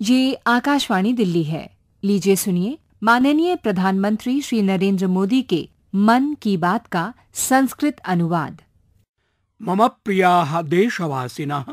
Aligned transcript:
ये 0.00 0.34
आकाशवाणी 0.34 1.12
दिल्ली 1.12 1.42
है। 1.44 1.76
लीजिए 2.04 2.36
सुनिए 2.36 2.78
माननीय 3.02 3.56
प्रधानमंत्री 3.56 4.40
श्री 4.40 4.62
नरेंद्र 4.62 5.06
मोदी 5.06 5.42
के 5.42 5.68
मन 5.94 6.34
की 6.42 6.56
बात 6.56 6.86
का 6.86 7.14
संस्कृत 7.34 7.98
अनुवाद। 7.98 8.62
मम 9.62 9.86
प्रिया 9.86 10.62
देशवासिनः 10.62 11.64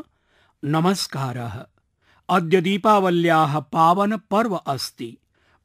नमस्कार। 0.64 1.66
अद्य 2.28 2.60
दीपावल्याः 2.60 3.60
पावन 3.60 4.16
पर्व 4.16 4.54
अस्ति। 4.54 5.18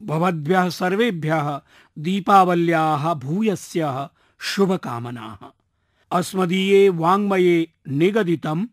भवद्भ्यः 0.04 0.70
सर्वेभ्यः 0.70 1.62
दीपावल्याः 1.98 3.14
भूयस्यः 3.14 4.08
शुभकामनाः। 4.40 5.46
अस्मदीये 6.12 6.90
वाङ्मये 6.90 7.72
निगदितं 7.88 8.66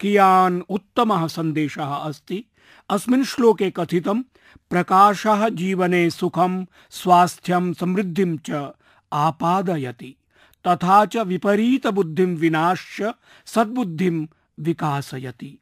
कियान् 0.00 0.60
उत्तमः 0.68 1.26
सन्देशः 1.26 1.82
अस्ति। 1.82 2.44
अस्मिन् 2.90 3.24
श्लोके 3.24 3.70
कथितं, 3.70 4.22
प्रकाशः 4.70 5.48
जीवने 5.48 6.10
सुखं, 6.10 6.64
स्वास्थ्यं 6.90 7.72
समृद्धिं 7.72 8.38
च 8.50 8.72
आपादयति। 9.12 10.17
तथा 10.66 11.04
च 11.04 11.16
विपरीतबुद्धिं 11.16 12.36
विनाश्य 12.36 13.14
सद्बुद्धिं 13.46 14.26
विकासयति। 14.60 15.58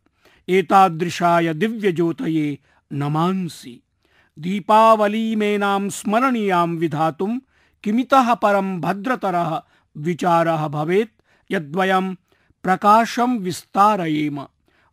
एतादृशाय 0.49 1.55
दिव्यज्योतये 1.55 2.59
नमांसि। 2.93 3.83
दीपावलीमेनां 4.39 5.89
स्मरणीयां 5.89 6.69
विधातुं 6.69 7.39
किमितः 7.85 8.35
परं 8.35 8.81
भद्रतरः 8.81 9.63
विचारः 9.97 10.69
भवेत् 10.69 11.23
यद्वयं 11.51 12.15
प्रकाशं 12.63 13.39
विस्तारयेम, 13.39 14.47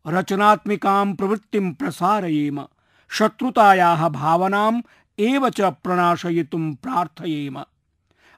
रचनात्मिकां 0.08 1.14
प्रवृत्तिं 1.14 1.74
प्रसारयेम, 1.74 2.66
शत्रुतायाः 3.10 4.10
भावनाम् 4.10 4.82
एव 5.20 5.50
च 5.50 5.62
प्रणाशयितुं 5.62 6.74
प्रार्थयेम। 6.74 7.64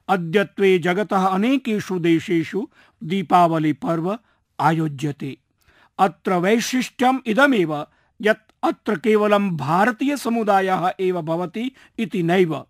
अद्यत्वे 0.08 0.78
जगतः 0.78 1.26
अनेकेषु 1.26 1.98
देशेषु 1.98 2.68
दीपावलिपर्व 3.04 4.18
आयोज्यते। 4.60 5.38
अत्र 5.98 6.34
वैशिष्ट्यम् 6.34 7.18
इदमेव, 7.26 7.86
यत् 8.22 8.52
अत्र 8.62 8.98
केवलं 8.98 9.56
भारतीयसमुदायः 9.56 10.92
एव 11.00 11.22
भवति 11.22 11.72
इति 11.98 12.22
नैव। 12.22 12.64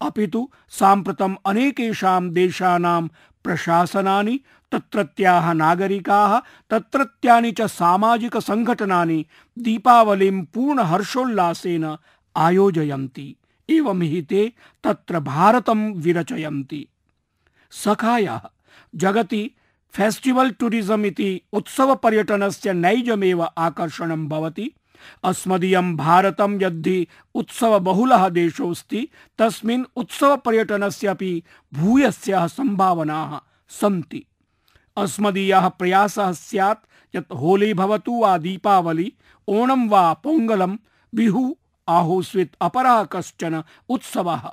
अपितु 0.00 0.50
साम्प्रतम् 0.68 1.36
अनेकेषां 1.46 2.30
देशानां 2.30 3.08
प्रशासनानि, 3.44 4.40
तत्रत्याः 4.72 5.52
नागरिकाः, 5.52 6.40
तत्रत्यानि 6.70 7.52
च 7.52 7.62
सामाजिकसङ्घटनानि 7.62 9.26
दीपावलिं 9.58 10.44
पूर्णहर्षोल्लासेन 10.44 11.96
आयोजयन्ति। 12.36 13.36
एवं 13.70 14.02
हि 14.02 14.22
ते 14.22 14.52
तत्र 14.84 15.20
भारतं 15.20 15.92
विरचयन्ति। 15.92 16.88
सखायः, 17.70 18.40
जगति 18.94 19.50
फेस्टिवल् 19.90 20.52
टूरिजम् 20.52 21.06
इति 21.06 21.40
उत्सवपर्यटनस्य 21.52 22.72
नैजमेव 22.72 23.42
आकर्षणं 23.58 24.28
भवति। 24.28 24.72
अस्मदीयं 25.24 25.96
भारतं 25.96 26.62
यद्धि 26.62 27.08
उत्सवबहुलः 27.34 28.28
देशोऽस्ति, 28.28 29.08
तस्मिन् 29.38 29.84
उत्सवपर्यटनस्यापि 29.96 31.42
भूयस्याः 31.74 32.46
सम्भावनाः 32.46 33.40
सन्ति। 33.68 34.26
अस्मदीयः 34.96 35.68
प्रयासः 35.68 36.32
स्यात् 36.32 37.16
यत् 37.16 37.32
होली 37.32 37.74
भवतु 37.74 38.12
वा 38.12 38.38
दीपावली, 38.38 39.12
ओणं 39.48 39.88
वा 39.88 40.14
पोङ्गलं, 40.14 40.76
बिहु 41.14 41.56
आहोस्वित् 41.90 42.56
अपरः 42.60 43.02
कश्चन 43.04 43.64
उत्सवः। 43.88 44.50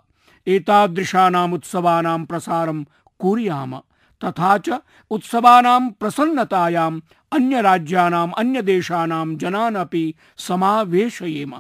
एतादृशानाम् 0.48 1.53
उत्सवानां 1.53 2.25
प्रसारं 2.25 2.84
कुर्याम, 3.20 3.78
तथा 4.25 4.58
च 4.58 4.70
उत्सवानां 5.12 5.90
प्रसन्नतायाम् 5.90 7.02
अन्यराज्यानाम्, 7.31 8.34
अन्यदेशानां 8.38 9.38
जनान् 9.38 9.76
अपि 9.76 10.14
समावेशयेम। 10.38 11.53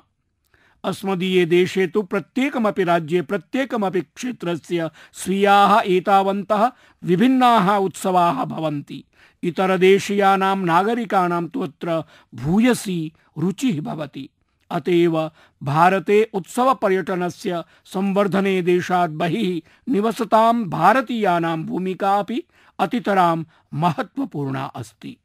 अस्मदीये 0.83 1.45
देशे 1.45 1.87
तु 1.87 2.01
प्रत्येकमपि 2.01 2.83
राज्ये, 2.83 3.21
प्रत्येकमपि 3.21 4.01
क्षेत्रस्य 4.01 4.89
स्वीयाः 5.13 5.81
एतावन्तः 5.85 6.71
विभिन्नाः 7.03 7.75
उत्सवाः 7.75 8.45
भवन्ति। 8.45 9.03
इतरदेशीयानां 9.43 10.57
नागरिकाणां 10.57 11.47
तु 11.47 11.59
अत्र 11.61 12.03
भूयसी 12.35 13.13
रुचिः 13.37 13.81
भवति। 13.81 14.29
अतएव 14.71 15.31
भारते 15.63 16.29
उत्सवपर्यटनस्य 16.33 17.63
संवर्धने 17.85 18.61
देशात् 18.61 19.11
बहिः 19.11 19.61
निवसतां 19.91 20.63
भारतीयानां 20.69 21.63
भूमिका 21.63 22.19
अपि 22.19 22.43
अतितरां 22.79 23.43
महत्वपूर्णा 23.73 24.63
अस्ति। 24.65 25.17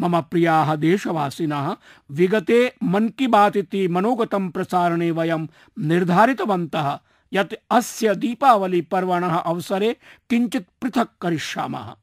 मम 0.00 0.20
प्रियाः 0.20 0.74
देशवासिनः, 0.74 1.76
विगते 2.10 2.74
मन 2.82 3.08
की 3.08 3.26
बात 3.26 3.56
मनोगतं 3.90 4.50
प्रसारणे 4.50 5.10
वयं 5.10 5.46
निर्धारितवन्तः 5.78 6.98
यत् 7.32 7.54
अस्य 7.70 8.14
दीपावली 8.14 8.80
पर्वणः 8.80 9.36
अवसरे 9.36 9.96
किञ्चित् 10.30 10.68
पृथक् 10.82 11.18
करिष्यामः। 11.20 11.94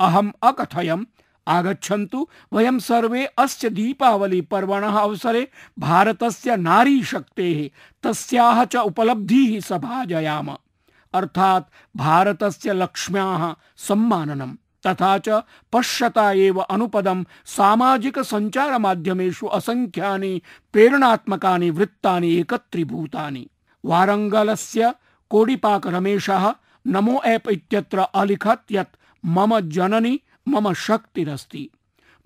अहम् 0.00 0.32
अकथयम् 0.42 1.04
आगच्छन्तु। 1.48 2.28
वयं 2.52 2.78
सर्वे 2.78 3.24
अस्य 3.24 3.70
दीपावली 3.70 4.40
पर्वणः 4.40 4.98
अवसरे 4.98 5.48
भारतस्य 5.78 6.56
नारीशक्तेः, 6.56 7.70
तस्याः 8.02 8.64
च 8.64 8.76
उपलब्धिः 8.76 9.60
सभाजयाम। 9.60 10.56
अर्थात् 11.14 11.64
भारतस्य 11.96 12.72
लक्ष्म्याः 12.72 13.54
सम्माननम्, 13.76 14.56
तथा 14.86 15.18
च 15.18 15.42
पश्यता 15.72 16.32
एव 16.32 16.60
अनुपदं 16.60 17.24
सामाजिकसञ्चारमाध्यमेषु 17.46 19.46
असङ्ख्यानि 19.46 20.42
प्रेरणात्मकानि 20.72 21.70
वृत्तानि 21.70 22.34
एकत्रीभूतानि। 22.34 23.48
वारङ्गलस्य 23.84 24.94
कोडिपाक 25.30 25.86
रमेशः 25.86 26.54
नमो 26.86 27.20
ऐप् 27.24 27.48
इत्यत्र 27.48 27.98
अलिखत् 27.98 28.72
यत् 28.72 28.96
मम 29.26 29.60
जननी 29.60 30.20
मम 30.48 30.72
शक्तिरस्ति। 30.72 31.70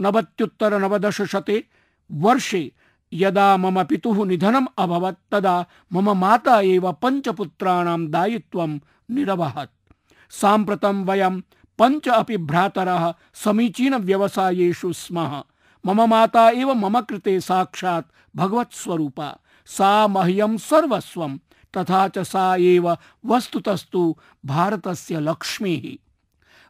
नवत्युत्तर 0.01 0.79
नवदशशते 0.79 1.65
वर्षे 2.13 2.73
यदा 3.13 3.57
मम 3.57 3.85
पितुः 3.85 4.27
निधनम् 4.27 4.67
अभवत्, 4.79 5.33
तदा 5.33 5.67
मम 5.93 6.17
माता 6.17 6.61
एव 6.61 6.93
पञ्चपुत्राणां 6.93 8.11
दायित्वं 8.11 8.81
निरवहत्। 9.11 9.93
साम्प्रतं 10.31 11.05
वयं 11.05 11.41
पञ्च 11.79 12.09
अपि 12.09 12.37
भ्रातरः 12.37 13.15
समीचीनव्यवसायेषु 13.35 14.93
स्मः। 14.93 15.43
मम 15.87 16.11
माता 16.11 16.51
एव 16.51 16.75
मम 16.75 17.01
कृते 17.01 17.41
साक्षात् 17.41 18.37
भगवत्स्वरूपा। 18.37 19.39
सा 19.67 20.07
मह्यं 20.07 20.57
सर्वस्वं, 20.57 21.39
तथा 21.77 22.09
च 22.09 22.19
सा 22.19 22.57
एव 22.57 22.97
वस्तुतस्तु 23.27 24.17
भारतस्य 24.47 25.21
लक्ष्मीः। 25.21 26.07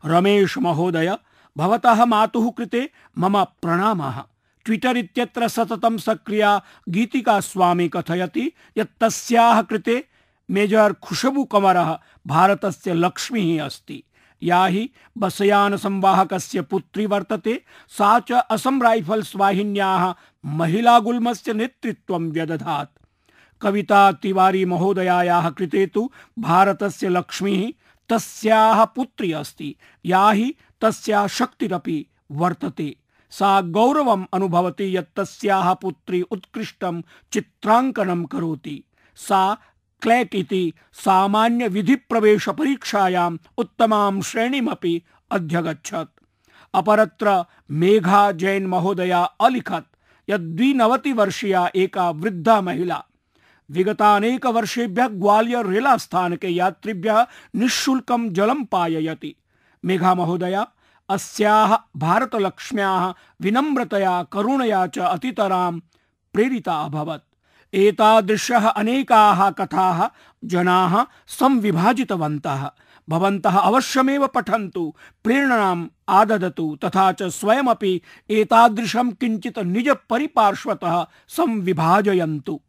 रमेश 0.08 0.58
महोदय 0.58 1.18
भवतः 1.60 2.04
मातुः 2.04 2.50
कृते 2.50 2.90
मम 3.18 3.44
प्रणामः। 3.44 4.22
ट्विटर 4.64 4.96
इत्यत्र 4.96 5.48
सततं 5.48 5.96
सक्रिया 5.98 6.62
गीतिका 6.88 7.40
स्वामी 7.40 7.88
कथयति 7.88 8.52
यत् 8.78 8.98
तस्याः 9.00 9.62
कृते 9.62 10.04
मेजर 10.50 10.92
खुशबू 10.92 11.44
कंवरः 11.44 11.98
भारतस्य 12.26 12.94
लक्ष्मीः 12.94 13.64
अस्ति। 13.64 14.02
या 14.42 14.66
हि 14.66 14.90
बसयान 15.18 15.76
संवाहकस्य 15.76 16.62
पुत्री 16.62 17.06
वर्तते, 17.06 17.64
सा 17.88 18.20
च 18.20 18.32
असम 18.32 18.82
राइफल्स 18.82 19.36
वाहिन्याः 19.36 20.14
महिलागुल्मस्य 20.44 21.52
नेतृत्वं 21.52 22.30
व्यदधात्। 22.30 22.98
कविता 23.60 24.12
तिवारी 24.12 24.64
महोदयायाः 24.64 25.50
कृते 25.50 25.86
तु 25.86 26.10
भारतस्य 26.38 27.08
लक्ष्मीः 27.08 27.72
तस्याः 28.08 28.84
पुत्री 28.84 29.32
अस्ति। 29.32 29.74
या 30.06 30.30
हि 30.30 30.54
तस्याः 30.80 31.26
शक्तिरपि 31.26 32.06
वर्तते। 32.30 32.96
सा 33.30 33.60
गौरवम् 33.60 34.26
अनुभवति 34.32 34.96
यत् 34.96 35.16
तस्याः 35.16 35.74
पुत्री 35.74 36.22
उत्कृष्टं 36.22 37.02
चित्राङ्कनं 37.32 38.24
करोति। 38.24 38.84
सा 39.16 39.56
क्लैक 40.02 40.34
इति 40.34 40.72
सामान्य 40.92 41.68
विधि 41.68 41.94
प्रवेश 41.94 42.48
परीक्षायाम् 42.48 43.38
उत्तमां 43.58 44.20
श्रेणीमपि 44.20 45.02
अध्यगच्छत्। 45.30 46.20
अपरत्र 46.74 47.44
मेघा 47.70 48.32
जैन 48.32 48.66
महोदया 48.66 49.22
अलिखत 49.22 49.86
यद्विनवति 50.28 51.12
वर्षीया 51.12 51.70
एका 51.76 52.10
वृद्धा 52.10 52.60
महिला। 52.60 53.04
विगतानेक 53.70 54.46
वर्षेभ्यः 54.46 55.08
ग्वालियर 55.08 55.66
रेला 55.66 55.96
स्थानके 55.96 56.48
यात्रिभ्यः 56.48 57.26
निःशुल्कं 57.56 58.32
जलं 58.32 58.64
पाययति। 58.64 59.36
मेघा 59.84 60.14
महोदया 60.14 60.66
अस्याः 61.08 61.78
भारतलक्ष्म्याः 61.96 63.14
विनम्रतया, 63.40 64.22
करुणया 64.22 64.86
च 64.86 64.98
अतितरां 64.98 65.80
प्रेरिता 66.32 66.72
अभवत्। 66.72 67.22
एतादृशः 67.74 68.68
अनेकाः 68.68 69.50
कथाः 69.50 70.08
जनाः 70.44 71.06
संविभाजितवन्तः। 71.26 72.70
भवन्तः 73.08 73.58
अवश्यमेव 73.58 74.26
पठन्तु, 74.26 74.94
प्रेरणाम् 75.24 75.88
आददतु, 76.08 76.78
तथा 76.84 77.12
च 77.12 77.22
स्वयमपि 77.22 78.00
एतादृशं 78.30 79.10
किञ्चित् 79.10 79.58
निजपरिपार्श्वतः 79.58 81.06
संविभाजयन्तु। 81.28 82.60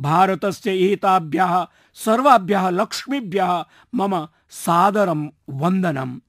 भारतस्य 0.00 0.70
एताभ्यः, 0.70 1.66
सर्वाभ्यः 1.94 2.68
लक्ष्मीभ्यः 2.68 3.64
मम 3.94 4.28
सादरं 4.50 5.28
वन्दनम्। 5.50 6.20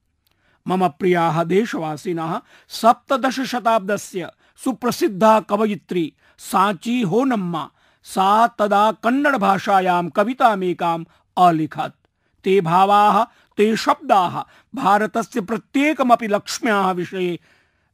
मम 0.70 0.88
प्रियाः 0.88 1.44
देशवासिनः 1.44 2.42
सप्तदश 2.70 3.40
शताब्दस्य 3.40 4.32
सुप्रसिद्धा 4.64 5.40
कवयित्री 5.40 6.14
साची 6.38 7.02
होनम्मा। 7.02 7.70
सा 8.04 8.48
तदा 8.48 8.92
कन्नड 8.92 9.36
भाषायां 9.36 10.10
कवितामेकाम् 10.10 11.06
अलिखत्। 11.38 12.08
ते 12.44 12.62
भावाः, 12.62 13.24
ते 13.58 13.76
शब्दाः 13.76 14.44
भारतस्य 14.76 15.42
प्रत्येकमपि 15.42 16.28
लक्ष्म्याः 16.28 16.92
विषये 16.92 17.40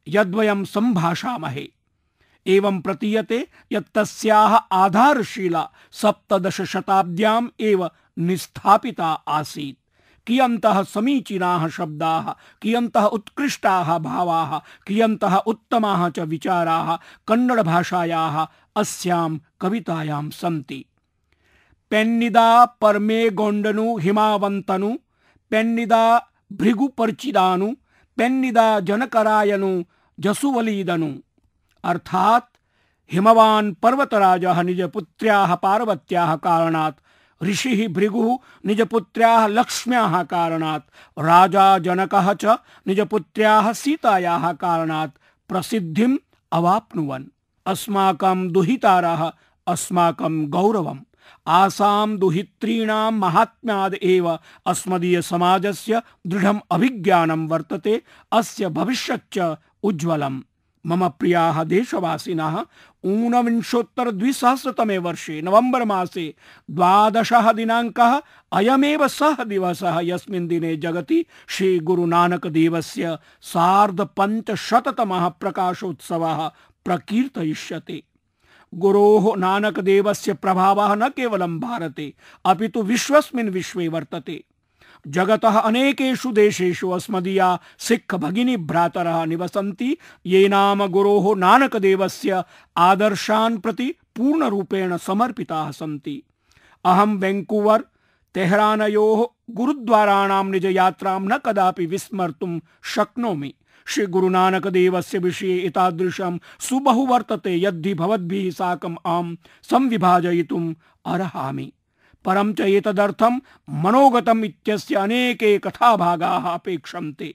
यद्वयं 0.08 0.64
सम्भाषामहे। 0.64 1.68
एवं 2.46 2.80
प्रतीयते 2.80 3.48
यत् 3.72 3.94
तस्याः 3.94 4.56
आधारशिला 4.56 5.70
सप्तदश 5.92 6.60
शताब्द्याम् 6.60 7.48
एव 7.60 7.90
निस्थापिता 8.18 9.08
आसीत्। 9.28 9.85
कियन्तः 10.26 10.82
समीचीनाः 10.82 11.68
शब्दाः, 11.68 12.34
कियन्तः 12.62 13.04
उत्कृष्टाः 13.04 13.98
भावाः, 13.98 14.58
कियन्तः 14.58 15.36
उत्तमाः 15.36 16.08
च 16.08 16.18
विचाराः, 16.18 16.96
कन्नडभाषायाः 17.28 18.46
अस्यां 18.76 19.38
कवितायां 19.60 20.30
सन्ति। 20.30 20.84
पेन्निदा 21.90 22.64
परमे 22.64 23.30
गोण्डनु 23.30 23.98
हिमावन्तनु, 23.98 24.98
पेन्निदा 25.50 26.30
भृगुपर्चिदानु, 26.52 27.74
पेन्निदा 28.18 28.80
जनकरायनु 28.80 29.84
जसुवलीदनु। 30.20 31.14
अर्थात 31.84 32.48
हिमवान 33.12 33.72
पर्वतराजः 33.72 34.62
निजपुत्र्याः 34.62 35.54
पार्वत्याः 35.54 36.36
कारणात् 36.36 36.96
ऋषिः 37.42 37.88
भृगुः 37.88 38.38
निजपुत्र्याः 38.66 39.46
लक्ष्म्याः 39.46 40.22
कारणात्, 40.22 40.82
राजा 41.18 41.78
जनकः 41.78 42.32
च 42.32 42.44
निजपुत्र्याः 42.86 43.72
सीतायाः 43.72 44.52
कारणात् 44.52 45.10
प्रसिद्धिम् 45.48 46.18
अवाप्नुवन्। 46.52 47.24
अस्माकं 47.66 48.52
अस्माकं 49.66 50.50
गौरवम्। 50.50 50.98
आसां 51.46 52.18
दुहित्रीणां 52.18 53.12
महात्म्याद् 53.12 53.94
अस्मदीय 54.66 55.22
समाजस्य 55.22 56.02
दृढम् 56.26 56.60
अभिज्ञानं 56.70 57.48
वर्तते, 57.48 58.02
अस्य 58.32 58.68
भविष्यच्च 58.68 59.56
उज्ज्वलम्। 59.82 60.42
मम 60.86 61.08
प्रियाः 61.08 61.64
देशवासिनः 61.64 62.64
ऊनविंशोत्तर 63.04 64.10
द्विसहस्रतमे 64.10 64.98
वर्षे 64.98 65.42
नवम्बर् 65.42 65.84
मासे 65.84 66.34
द्वादशः 66.70 67.52
दिनाङ्कः 67.52 68.20
अयमेव 68.52 69.08
सः 69.08 69.44
दिवसः। 69.44 70.00
दिने 70.30 70.76
जगति 70.76 71.26
श्रीगुरुनानकदेवस्य 71.48 73.18
सार्धपञ्चशततमः 73.42 75.28
प्रकाशोत्सवः 75.28 76.48
प्रकीर्तयिष्यते। 76.84 78.02
गुरोः 78.74 79.36
नानकदेवस्य 79.36 80.34
प्रभावः 80.34 80.94
न 80.94 81.08
केवलं 81.08 81.60
भारते 81.60 82.14
अपि 82.44 82.68
तु 82.68 82.82
विश्वस्मिन् 82.82 83.50
विश्वे 83.50 83.88
वर्तते। 83.88 84.44
जगतः 85.06 85.58
अनेकेषु 85.58 86.32
देशेषु 86.32 86.90
अस्मदीया 86.90 87.58
सिख 87.78 88.14
भगिनी 88.14 88.56
भ्रातरः 88.56 89.24
निवसन्ति। 89.24 89.96
ये 90.26 90.48
नाम 90.48 90.86
गुरोः 90.86 91.36
नानकदेवस्य 91.36 92.44
आदर्शान् 92.76 93.58
प्रति 93.58 93.94
पूर्णरूपेण 94.16 94.96
समर्पिताः 94.96 95.70
सन्ति। 95.70 96.22
अहं 96.84 97.16
वेङ्कूवर्, 97.16 97.82
तेहरानयोः 98.34 99.26
गुरुद्वाराणां 99.54 100.44
निजयात्रां 100.44 101.20
न 101.20 101.38
कदापि 101.38 101.86
विस्मर्तुं 101.86 102.60
शक्नोमि। 102.82 103.54
श्री 103.86 104.06
गुरुनानक 104.06 104.66
देवस्य 104.66 105.18
विषये 105.18 105.58
एतादृशं 105.58 106.38
सुबहु 106.60 107.06
वर्तते 107.06 107.60
यद्धि 107.60 107.94
भवद्भिः 107.94 108.50
साकम् 108.50 108.96
अहं 109.06 109.34
संविभाजयितुम् 109.62 110.74
अर्हामि। 111.06 111.72
परं 112.26 112.52
च 112.54 112.60
एतदर्थं 112.60 113.40
मनोगतम् 113.70 114.44
इत्यस्य 114.44 114.94
अनेके 114.94 115.58
कथाभागाः 115.58 116.48
अपेक्षन्ते। 116.48 117.34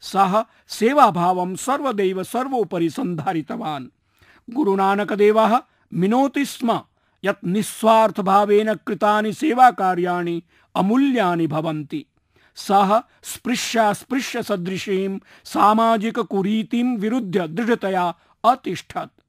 सः 0.00 0.44
सेवाभावं 0.68 1.54
सर्वदैव 1.56 2.22
सर्वोपरि 2.22 2.90
सन्धारितवान् 2.90 3.86
गुरुनानकदेवः 4.50 5.60
मिनोति 5.94 6.44
स्म 6.44 6.80
यत् 7.24 7.44
निस्वार्थभावेन 7.44 8.74
कृतानि 8.74 9.32
सेवाकार्याणि 9.32 10.42
अमूल्यानि 10.74 11.46
भवन्ति। 11.46 12.04
सः 12.56 13.02
स्पृश्यास्पृश्य 13.22 14.42
सदृशीं 14.42 15.18
सामाजिक 15.44 16.18
कुरीतिं 16.18 16.96
विरुद्ध 16.96 17.46
दृढ़तया 17.46 18.14
अतिष्ठत्। 18.44 19.21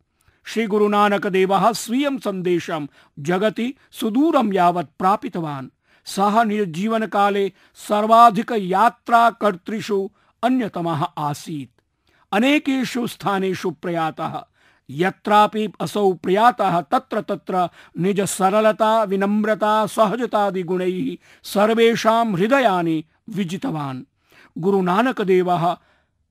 श्री 0.45 0.67
गुरु 0.67 0.87
नानक 0.87 1.27
देवः 1.27 1.71
स्वीयं 1.71 2.17
सन्देशं 2.17 2.87
जगति 3.19 3.73
सुदूरं 3.91 4.53
यावत् 4.53 4.97
प्रापितवान्। 4.99 5.67
सः 6.05 6.43
सर्वाधिक 7.75 8.51
यात्राकर्तृषु 8.51 10.09
अन्यतमः 10.43 11.03
आसीत्। 11.17 11.81
अनेकेषु 12.31 13.07
स्थानेषु 13.07 13.71
प्रयातः, 13.71 14.43
यत्रापि 14.89 15.73
असौ 15.81 16.13
प्रयातः 16.13 16.81
तत्र 16.81 17.21
तत्र 17.21 17.69
निज 17.99 18.21
सरलता 18.21 19.03
विनम्रता 19.03 19.85
सहजतादि 19.85 20.63
गुणैः 20.63 21.17
सर्वेषां 21.43 22.35
हृदयानि 22.35 23.05
विजितवान्। 23.29 24.03
गुरुनानकदेवः 24.57 25.77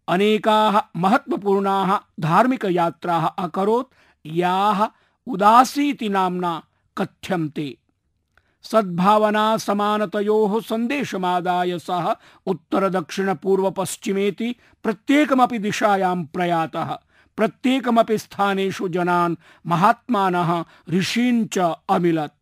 अनेकाः 0.09 0.81
महत्वपूर्णाः 0.97 1.99
धार्मिकयात्राः 2.21 3.27
अकरोत् 3.27 3.95
याः 4.27 4.89
उदासी 5.27 5.91
इति 5.91 6.09
नाम्ना 6.09 6.63
कथ्यन्ते। 6.99 7.79
सद्भावना 8.63 9.57
समानतयोः 9.57 10.61
सन्देशमादाय 10.61 11.79
सः 11.79 12.15
उत्तरदक्षिणपूर्वपश्चिमेति 12.47 14.57
प्रत्येकमपि 14.83 15.59
दिशायां 15.59 16.25
प्रयातः। 16.25 16.99
प्रत्येकमपि 17.37 18.19
स्थानेषु 18.19 18.89
जनान् 18.89 19.37
महात्मानः 19.67 20.65
ऋषीन् 20.91 21.47
च 21.53 21.75
अमिलत्। 21.89 22.33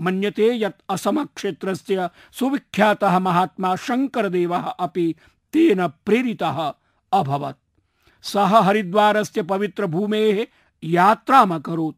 मन्यते 0.00 0.60
यत् 0.60 0.82
असमक्षेत्रस्य 0.90 2.10
सुविख्यातः 2.32 3.18
महात्मा 3.18 3.76
शङ्करदेवः 3.76 4.56
अपि 4.56 5.14
तेन 5.52 5.86
प्रेरितः 5.86 6.72
अभवत्। 7.12 7.58
सः 8.22 8.44
हरिद्वारस्य 8.44 9.42
पवित्रभूमेः 9.42 10.46
यात्रामकरोत् 10.84 11.96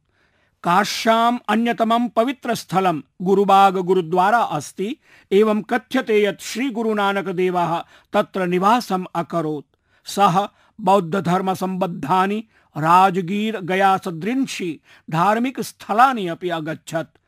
काश्याम् 0.63 1.39
अन्यतमं 1.49 2.09
पवित्रस्थलं 2.09 3.01
गुरुबाग 3.23 3.77
गुरुद्वारा 3.77 4.39
अस्ति, 4.39 4.97
एवं 5.33 5.63
कथ्यते 5.63 6.25
यत् 6.25 6.43
श्रीगुरुनानकदेवः 6.43 7.85
तत्र 8.13 8.47
निवासम् 8.47 9.07
अकरोत्। 9.15 9.77
सः 10.09 10.49
बौद्धधर्मसम्बद्धानि, 10.81 12.45
राजगीर 12.77 13.61
गया 13.61 13.97
सदृंशि 13.97 14.81
धार्मिकस्थलानि 15.11 16.29
अपि 16.29 16.49
अगच्छत्। 16.49 17.19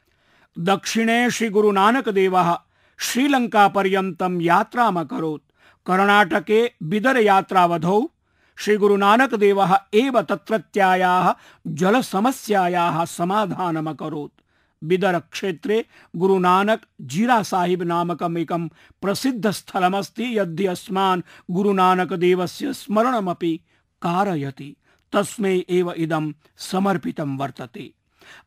दक्षिणे 0.58 1.30
श्रीगुरुनानकदेवः 1.30 2.58
श्रीलङ्कापर्यन्तं 2.98 4.40
यात्रामकरोत् 4.40 5.42
कर्णाटके 5.86 6.72
बिदरयात्रावधौ 6.82 8.10
श्रीगुरुनानकदेवः 8.58 9.78
एव 9.94 10.22
तत्रत्यायाः 10.22 11.34
जलसमस्यायाः 11.66 13.04
समाधानमकरोत्। 13.04 14.40
बिदर 14.84 15.18
क्षेत्रे 15.18 15.84
गुरुनानक 16.16 16.80
जीरा 17.00 17.42
साहिब 17.42 17.82
नामकम् 17.82 18.38
एकं 18.38 18.68
प्रसिद्धस्थलमस्ति 19.02 20.38
यद्धि 20.38 20.66
अस्मान् 20.66 21.22
गुरुनानकदेवस्य 21.50 22.72
स्मरणमपि 22.72 23.60
कारयति। 24.02 24.76
तस्मै 25.12 25.64
एव 25.70 25.92
इदं 25.92 26.32
समर्पितं 26.56 27.36
वर्तते। 27.36 27.92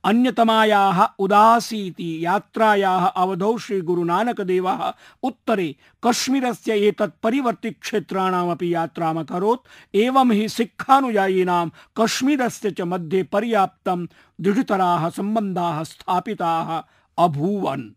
अन्यतमायाः 0.03 1.07
उदासीति 1.19 2.25
यात्रायाः 2.25 3.05
अवधौ 3.05 3.57
श्री 3.57 3.81
गुरुनानकदेवः 3.81 4.93
उत्तरे 5.23 5.75
कश्मीरस्य 6.03 6.87
एतत् 6.87 7.21
परिवर्ति 7.23 7.71
क्षेत्राणामपि 7.71 8.73
यात्राम् 8.73 9.17
अकरोत्। 9.17 9.95
एवं 9.95 10.31
हि 10.31 10.49
सिक्खानुयायिनां 10.49 11.69
कश्मीरस्य 11.97 12.71
च 12.71 12.81
मध्ये 12.81 13.23
पर्याप्तं 13.23 14.05
दृढतराः 14.41 15.09
सम्बन्धाः 15.09 15.83
स्थापिताः 15.83 16.83
अभूवन्। 17.23 17.89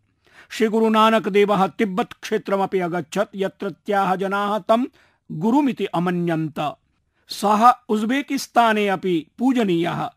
श्री 0.49 0.67
गुरुनानकदेवः 0.67 1.67
तिब्बत् 1.67 2.21
क्षेत्रमपि 2.21 2.79
अगच्छत् 2.79 3.35
यत्रत्याः 3.35 4.15
जनाः 4.15 4.57
तं 4.59 4.85
गुरुमिति 5.31 5.85
अमन्यन्त। 5.85 6.75
सः 7.29 7.73
उज्बेकिस्ताने 7.89 8.87
अपि 8.87 9.27
पूजनीयः। 9.39 10.09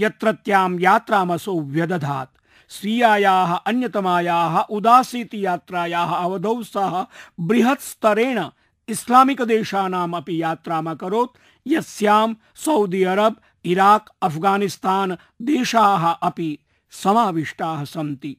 यत्रत्यां 0.00 0.80
यात्रामसौ 0.80 1.60
व्यदधात्। 1.60 2.30
स्वीयायाः 2.68 3.54
अन्यतमायाः 3.54 4.60
उदासीति 4.60 5.46
यात्रायाः 5.46 6.14
अवधौ 6.14 6.62
सः 6.62 7.06
बृहत् 7.40 7.80
स्तरेण 7.80 8.44
इस्लामिक 8.88 9.42
देशानाम् 9.42 10.14
अपि 10.14 10.42
यात्राम् 10.42 10.88
अकरोत्। 10.88 11.38
यस्यां 11.66 12.34
सऊदी 12.54 13.02
अरब, 13.02 13.36
इराक, 13.64 14.10
अफ़गानिस्तान 14.22 15.16
देशाः 15.42 16.10
अपि 16.10 16.58
समाविष्टाः 16.90 17.84
सन्ति। 17.84 18.36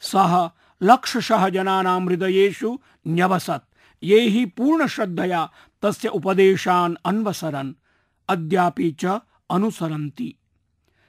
सः 0.00 0.50
लक्षशः 0.82 1.48
जनानां 1.48 2.06
हृदयेषु 2.06 2.78
न्यवसत्। 3.08 3.68
ये 4.02 4.20
हि 4.20 4.46
पूर्णश्रद्धया 4.46 5.50
तस्य 5.82 6.08
उपदेशान् 6.08 6.96
अन्वसरन्, 7.04 7.72
अद्यापि 8.28 8.96
च 9.00 9.20
अनुसरन्ति। 9.50 10.34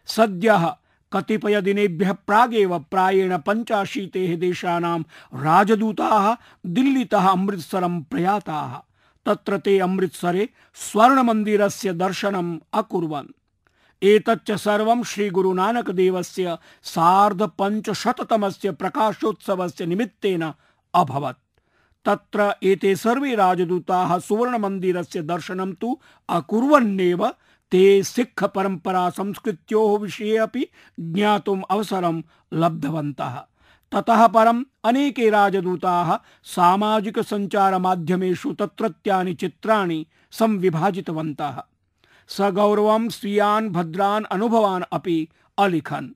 सद्यः 0.05 0.75
कतिपय 1.13 1.61
दिनेभ्यः 1.61 2.11
प्रागेव 2.11 2.79
प्रायेण 2.79 3.37
पञ्चाशीतेः 3.37 4.37
देशानां 4.37 5.01
राजदूताः 5.43 6.35
दिल्लीतः 6.65 7.27
अमृतसरं 7.27 8.01
प्रयाताः। 8.01 8.93
तत्र 9.25 9.57
ते 9.57 9.79
अमृतसरे 9.79 10.49
स्वर्णमन्दिरस्य 10.73 11.93
दर्शनम् 11.93 12.59
अकुर्वन्। 12.73 13.27
एतच्च 14.03 14.51
सर्वं 14.51 15.03
श्रीगुरुनानकदेवस्य 15.03 16.57
सार्धपञ्चशततमस्य 16.83 18.71
प्रकाशोत्सवस्य 18.71 19.85
निमित्तेन 19.85 20.53
अभवत्। 20.93 21.37
तत्र 22.05 22.55
एते 22.63 22.95
सर्वे 22.95 23.35
राजदूताः 23.35 24.19
सुवर्णमन्दिरस्य 24.19 25.21
दर्शनं 25.21 25.73
तु 25.73 25.99
अकुर्वन्नेव 26.29 27.33
ते 27.71 28.03
सिख 28.03 28.43
परंपरा 28.43 29.09
संस्कृत्योः 29.09 29.99
विषये 29.99 30.37
अपि 30.37 30.67
ज्ञातुम् 30.99 31.63
अवसरं 31.69 32.23
लब्धवन्तः। 32.53 33.43
ततः 33.91 34.27
परम् 34.27 34.63
अनेके 34.85 35.29
राजदूताः 35.29 36.17
सामाजिकसञ्चारमाध्यमेषु 36.43 38.53
तत्रत्यानि 38.53 39.33
चित्राणि 39.33 40.07
संविभाजितवन्तः। 40.31 41.63
सगौरवं 42.27 43.09
स्वीयान्, 43.09 43.69
भद्रान्, 43.69 44.25
अनुभवान् 44.25 44.83
अपि 44.93 45.27
अलिखन्। 45.57 46.09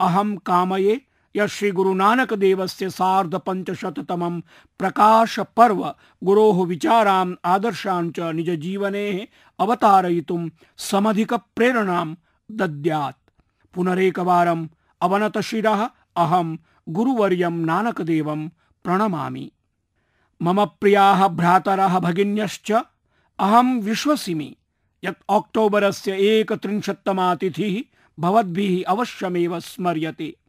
अहं 0.00 0.36
कामये 0.36 1.00
यत् 1.36 1.50
श्री 1.50 1.70
गुरुनानक 1.70 2.34
देवस्य 2.34 2.90
सार्ध 2.90 3.34
पंचशततमं 3.34 4.40
प्रकाश 4.78 5.40
पर्व 5.40 5.94
गुरो 6.24 6.52
विचारान् 6.52 7.34
आदर्शान् 7.44 8.12
च 8.12 8.20
निज 8.20 8.50
जीवने 8.50 9.28
अवतारयितुं 9.58 10.48
समधिक 10.76 11.34
प्रेरणां 11.34 12.14
दद्यात्। 12.50 13.30
पुनरेकवारम् 13.74 14.68
अवनतशिरः 15.00 15.88
अहं 16.16 16.56
गुरुवर्यं 16.88 17.52
नानकदेवं 17.52 18.48
प्रणमामि। 18.84 19.52
मम 20.42 20.64
प्रियाः 20.64 21.28
भ्रातरः 21.28 21.98
भगिन्यश्च 21.98 22.72
अहं 23.38 23.80
विश्वसिमि। 23.80 24.56
यत् 25.04 25.22
अक्टोबरस्य 25.28 26.12
एकत्रिंशत्तमा 26.12 27.34
तिथिः 27.34 27.96
भवद्भिः 28.22 28.92
अवश्यमेव 28.92 29.60
स्मर्यते। 29.60 30.39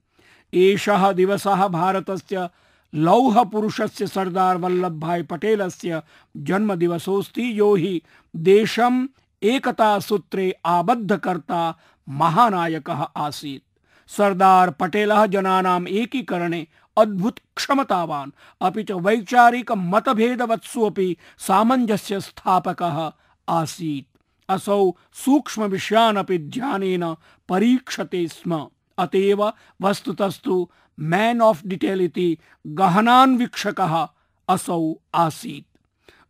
एषः 0.53 1.11
दिवसः 1.11 1.67
भारतस्य 1.67 2.49
लौहपुरुषस्य 2.95 4.07
सरदार 4.07 4.57
वल्लभ 4.57 4.99
भाई 4.99 5.23
पटेलस्य 5.23 6.01
जन्मदिवसोऽस्ति। 6.37 7.59
यो 7.59 7.75
हि 7.75 8.01
देशम् 8.35 9.07
एकतासूत्रे 9.43 10.55
आबद्धकर्ता 10.65 11.79
महानायकः 12.09 13.07
आसीत्। 13.15 13.63
सरदार 14.11 14.71
पटेलः 14.71 15.25
जनानाम् 15.25 15.87
एकीकरणे 15.87 16.67
अद्भुत 16.97 17.39
क्षमतावान्, 17.55 18.31
अपि 18.61 18.83
च 18.83 18.91
वैचारिक 18.91 19.71
मतभेदवत्सु 19.71 20.81
अपि 20.81 21.17
सामञ्जस्य 21.37 22.19
स्थापकः 22.19 23.11
आसीत्। 23.49 24.21
असौ 24.49 24.91
सूक्ष्म 25.13 25.63
विषयान् 25.63 26.17
अपि 26.17 26.37
ध्यानेन 26.37 27.15
परीक्षते 27.49 28.27
स्म। 28.27 28.67
अतएव 28.97 29.53
वस्तुतस्तु 29.81 30.69
मैन 30.99 31.41
ऑफ़ 31.41 31.67
डिटेल 31.67 32.01
इति 32.01 32.37
गहनान्वीक्षकः 32.67 34.07
असौ 34.49 34.93
आसीत्। 35.15 35.79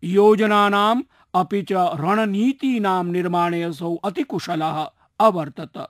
योजनानाम् 0.03 1.01
अपि 1.35 1.61
च 1.61 1.73
रणनीतीनां 1.73 3.05
निर्माणे 3.05 3.63
असौ 3.63 3.95
अतिकुशलः 3.95 4.89
अवर्तत। 5.19 5.87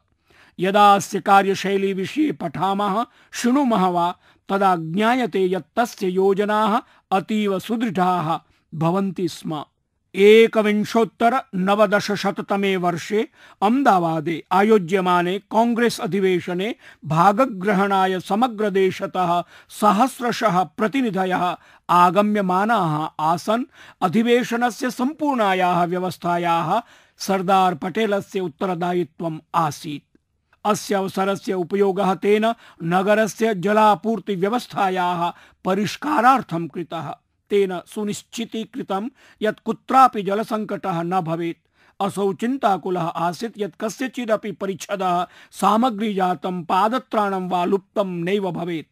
यदा 0.59 0.95
अस्य 0.95 1.19
कार्यशैली 1.19 1.93
विषये 1.93 2.31
पठामः, 2.31 3.05
शृणुमः 3.31 3.87
वा, 3.87 4.15
तदा 4.49 4.75
ज्ञायते 4.75 5.51
यत् 5.51 5.79
तस्य 5.79 6.07
योजनाः 6.07 6.81
अतीव 7.11 7.59
सुदृढाः 7.59 8.39
भवन्ति 8.77 9.27
स्म। 9.27 9.65
एकविंशोत्तर 10.15 11.37
नवदश 11.55 12.11
शततमे 12.11 12.75
वर्षे 12.75 13.21
अहमदाबादे 13.61 14.43
आयोज्यमाने 14.51 15.39
कांग्रेस 15.39 15.99
अधिवेशने 15.99 16.75
भागग्रहणाय 17.05 18.19
समग्र 18.19 18.69
देशतः 18.69 19.43
सहस्रशः 19.69 20.63
प्रतिनिधयः 20.63 21.55
आगम्यमानाः 21.89 23.09
आसन्। 23.19 23.63
अधिवेशनस्य 24.01 24.91
सम्पूर्णायाः 24.91 25.83
व्यवस्थायाः 25.83 26.81
सरदार 27.17 27.75
पटेलस्य 27.75 28.39
उत्तरदायित्वम् 28.39 29.39
आसीत्। 29.55 30.17
अस्य 30.65 30.95
अवसरस्य 30.95 31.53
उपयोगः 31.53 32.13
तेन 32.13 32.53
नगरस्य 32.83 33.55
जलापूर्ति 33.55 34.35
व्यवस्थायाः 34.35 35.31
परिष्कारार्थं 35.65 36.67
कृतः। 36.67 37.15
तेन 37.51 37.79
सुनिश्चितीकृतं 37.87 39.09
यत् 39.41 39.63
कुत्रापि 39.65 40.21
जलसङ्कटः 40.21 41.01
न 41.03 41.21
भवेत्। 41.21 41.67
असौ 42.01 42.33
चिन्ताकुलः 42.33 43.07
आसीत् 43.25 43.59
यत् 43.59 43.79
कस्यचिदपि 43.81 44.51
परिच्छदः 44.51 45.25
सामग्रीजातं 45.51 46.63
पादत्राणं 46.63 47.49
वा 47.49 47.65
लुप्तं 47.65 48.09
नैव 48.23 48.51
भवेत्। 48.51 48.87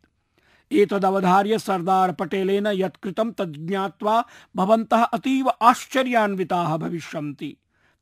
एतदवधार्य 0.71 1.59
सरदार 1.59 2.11
पटेलेन 2.11 2.67
यत् 2.67 3.01
कृतं 3.03 3.31
तद् 3.31 3.57
ज्ञात्वा 3.67 4.25
भवन्तः 4.55 5.03
अतीव 5.03 5.49
आश्चर्यान्विताः 5.61 6.77
भविष्यन्ति। 6.77 7.55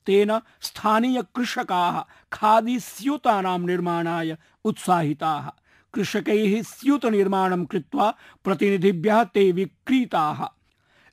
तेन 0.05 0.31
स्थानीय 0.61 1.21
कृषकाः 1.35 1.99
खादी 2.31 2.79
स्यूतानां 2.79 3.59
निर्माणाय 3.59 4.37
उत्साहिताः। 4.65 5.49
कृषकैः 5.93 6.61
स्यूत 6.61 7.05
निर्माणं 7.05 7.65
कृत्वा 7.65 8.15
प्रतिनिधिभ्यः 8.43 9.23
ते 9.23 9.51
विक्रीताः। 9.51 10.47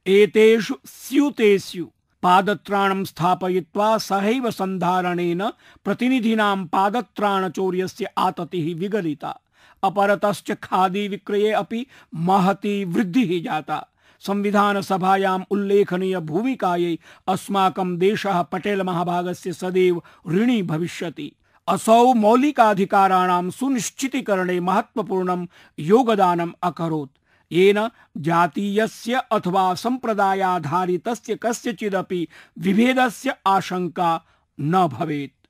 एतेषु 0.06 0.74
स्यूतेषु 0.86 1.86
पादत्राणं 2.22 3.04
स्थापयित्वा 3.04 3.98
सहैव 3.98 4.50
सन्धारणेन 4.50 5.48
प्रतिनिधीनां 5.84 6.64
पादत्राणचौर्यस्य 6.64 8.08
आततिः 8.18 8.76
विगलिता। 8.76 9.40
अपरतश्च 9.82 10.52
खादी 10.62 11.08
विक्रये 11.08 11.52
अपि 11.52 11.86
महती 12.14 12.84
वृद्धिः 12.84 13.42
जाता। 13.42 13.86
संविधान 14.20 14.80
सभायाम् 14.80 15.44
उल्लेखनीय 15.50 16.18
भूमिकायै 16.18 16.98
अस्माकं 17.28 17.98
देशः 17.98 18.42
पटेल 18.42 18.82
महाभागस्य 18.82 19.52
सदैव 19.52 20.02
ऋणी 20.28 20.62
भविष्यति। 20.62 21.32
असौ 21.66 22.12
मौलिकाधिकाराणां 22.12 23.50
सुनिश्चितीकरणे 23.50 24.60
महत्वपूर्णं 24.60 25.44
योगदानम् 25.78 26.52
अकरोत्। 26.62 27.18
येन 27.52 27.88
जातीयस्य 28.18 29.20
अथवा 29.32 29.74
सम्प्रदायाधारितस्य 29.74 31.34
कस्यचिदपि 31.34 32.28
विभेदस्य 32.58 33.34
आशंका 33.46 34.20
न 34.60 34.86
भवेत्। 34.86 35.48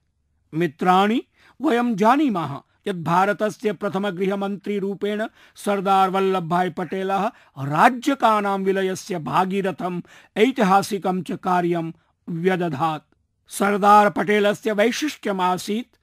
मित्राणि, 0.54 1.22
वयं 1.62 1.96
जानीमः 1.96 2.60
यत् 2.86 3.02
भारतस्य 3.02 3.72
प्रथम 3.72 4.08
गृहमन्त्री 4.08 4.78
रूपेण 4.78 5.26
सरदार 5.56 6.10
वल्लभ 6.10 6.48
भाई 6.48 6.70
पटेलः 6.70 7.26
राज्यकानां 7.58 8.60
विलयस्य 8.60 9.18
भागीरथम् 9.18 10.00
ऐतिहासिकं 10.36 11.22
च 11.22 11.32
कार्यं 11.32 11.92
व्यदधात्। 12.28 13.02
सरदार 13.48 14.10
पटेलस्य 14.10 14.72
वैशिष्ट्यमासीत् 14.72 15.96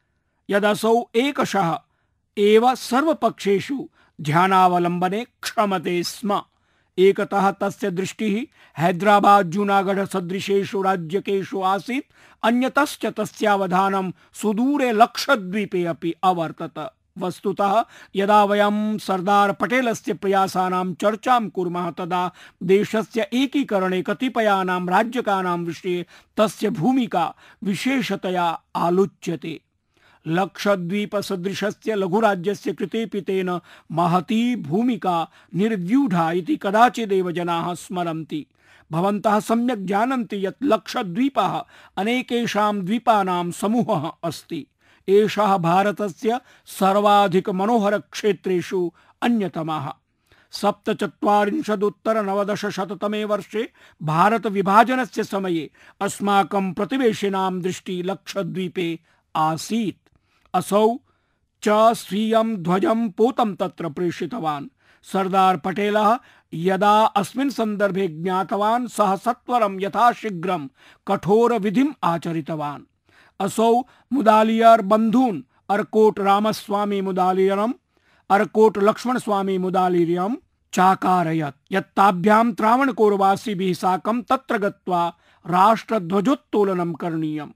यदसौ 0.51 1.10
एकशः, 1.15 1.79
एव 2.38 2.75
सर्वपक्षेषु 2.75 3.89
ध्यानावलम्बने 4.22 5.25
क्षमते 5.43 6.03
स्म। 6.03 6.41
एकतः 6.98 7.51
तस्य 7.51 7.91
दृष्टिः 7.91 8.46
हैदराबाद, 8.77 9.50
जूनागढ़ 9.50 10.05
सदृशेषु 10.05 10.81
राज्यकेषु 10.81 11.62
आसीत्, 11.62 12.13
अन्यतश्च 12.43 13.05
तस्यावधानं 13.05 14.12
सुदूरे 14.34 14.91
लक्षद्वीपे 14.91 15.86
अपि 15.86 16.13
अवर्तत। 16.24 16.93
वस्तुतः, 17.17 17.86
यदा 18.15 18.43
वयं 18.43 18.98
सरदार 18.98 19.51
पटेलस्य 19.51 20.13
प्रयासानां 20.13 20.93
चर्चां 20.93 21.50
कुर्मः, 21.50 21.91
तदा 21.91 22.31
देशस्य 22.63 23.27
एकीकरणे 23.34 24.01
कतिपयानां 24.01 24.88
राज्यकानां 24.89 25.60
विषये 25.60 26.05
तस्य 26.38 26.70
भूमिका 26.70 27.36
विशेषतया 27.63 28.62
आलोच्यते। 28.75 29.62
लक्षद्वीप 30.28 31.16
सदृशस्य 31.16 31.96
लघुराज्यस्य 31.96 32.74
कृतेपि 32.74 33.22
तेन 33.22 33.60
महती 33.92 34.56
भूमिका 34.56 35.28
निर्व्यूढा 35.56 36.32
इति 36.32 36.60
कदाचिदेव 36.62 37.32
जनाः 37.32 37.74
स्मरन्ति। 37.74 38.48
भवन्तः 38.92 39.40
सम्यक् 39.40 39.86
जानन्ति 39.86 40.46
यत् 40.46 40.63
लक्षद्वीपः 40.63 41.63
अनेकेषां 41.98 42.86
द्वीपानां 42.86 43.51
समूहः 43.51 44.12
अस्ति। 44.24 44.68
एषः 45.08 45.58
भारतस्य 45.58 46.40
सर्वाधिकमनोहरक्षेत्रेषु 46.66 48.92
अन्यतमः। 49.22 49.92
सप्तचत्वारिंशदुत्तरनवदशशततमे 50.51 53.24
वर्षे 53.24 53.70
भारतविभाजनस्य 54.04 55.24
समये 55.24 55.70
अस्माकं 56.01 56.74
प्रतिवेशिनां 56.74 57.62
दृष्टि 57.62 58.04
लक्षद्वीपे 58.04 59.00
आसीत्। 59.36 60.00
असौ 60.53 60.96
च 61.63 61.93
स्वीयं 61.93 62.55
ध्वजं 62.55 63.10
पोतं 63.10 63.55
तत्र 63.55 63.89
प्रेषितवान्। 63.89 64.67
सरदार 65.03 65.58
पटेलः 65.58 66.20
यदा 66.53 67.03
अस्मिन् 67.03 67.50
सन्दर्भे 67.50 68.08
ज्ञातवान्, 68.08 68.88
सः 68.88 69.15
सत्वरं 69.15 69.81
यथाशीघ्रं 69.81 70.67
कठोरविधिम् 71.08 71.93
आचरितवान्। 72.03 72.84
असौ 73.39 73.81
मुदालियर 74.13 74.81
बन्धून्, 74.81 75.41
अर्कोट 75.70 76.20
रामस्वामी 76.20 77.01
मुदालियरम्, 77.01 77.74
अर्कोट 78.29 78.77
लक्ष्मणस्वामी 78.77 79.58
मुदालिर्यं 79.58 80.36
चाकारयत्। 80.74 81.74
यत्ताभ्यां 81.74 82.51
त्रावणकोरवासिभिः 82.51 83.74
साकं 83.74 84.22
तत्र 84.22 84.58
गत्वा 84.58 85.13
राष्ट्रध्वजोत्तोलनं 85.48 86.93
करणीयम्। 86.93 87.51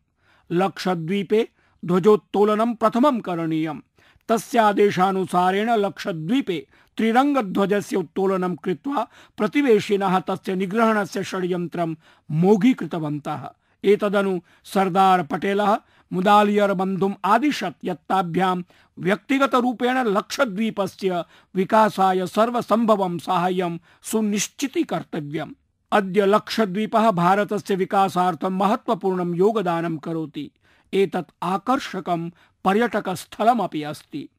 लक्षद्वीपे 0.52 1.50
ध्वजोत्तोलनं 1.88 2.74
प्रथमं 2.74 3.20
करणीयम् 3.20 3.82
तस्यादेशानुसारेण 4.30 5.70
लक्षद्वीपे 5.70 6.68
त्रिरङ्गध्वजस्य 6.98 7.96
उत्तोलनं 7.96 8.56
कृत्वा 8.56 9.08
प्रतिवेशिनः 9.38 10.20
तस्य 10.20 10.56
निग्रहणस्य 10.56 11.24
षड्यन्त्रं 11.24 11.96
मोघीकृतवन्तः। 12.32 13.50
एतदनु 13.84 14.40
सरदार 14.64 15.24
पटेलः, 15.24 15.78
मुदालियर 16.14 16.74
बन्धुम् 16.74 17.14
आदिशत् 17.26 17.86
यत्ताभ्यां 17.86 18.62
व्यक्तिगतरूपेण 19.00 19.98
लक्षद्वीपस्य 19.98 21.24
विकासाय 21.56 22.28
सर्वसम्भवं 22.28 23.18
साहाय्यं 23.18 23.78
सुनिश्चितीकर्तव्यम्। 24.04 25.54
अद्य 25.92 26.26
लक्षद्वीपः 26.26 27.12
भारतस्य 27.12 27.76
विकासार्थं 27.76 28.50
महत्वपूर्णं 28.50 29.36
योगदानं 29.36 29.98
करोति। 29.98 30.52
एतत् 30.94 31.32
आकर्षकं 31.44 32.30
पर्यटकस्थलमपि 32.64 33.84
अस्ति। 33.84 34.30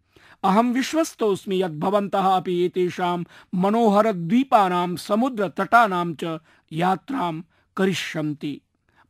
अहं 0.45 0.73
विश्वस्तोऽस्मि 0.73 1.63
यत् 1.63 1.79
भवन्तः 1.79 2.27
अपि 2.37 2.65
एतेषां 2.65 3.25
मनोहरद्वीपानां 3.55 4.97
समुद्रतटानां 4.97 6.15
च 6.15 6.39
यात्रां 6.73 7.41
करिष्यन्ति। 7.77 8.61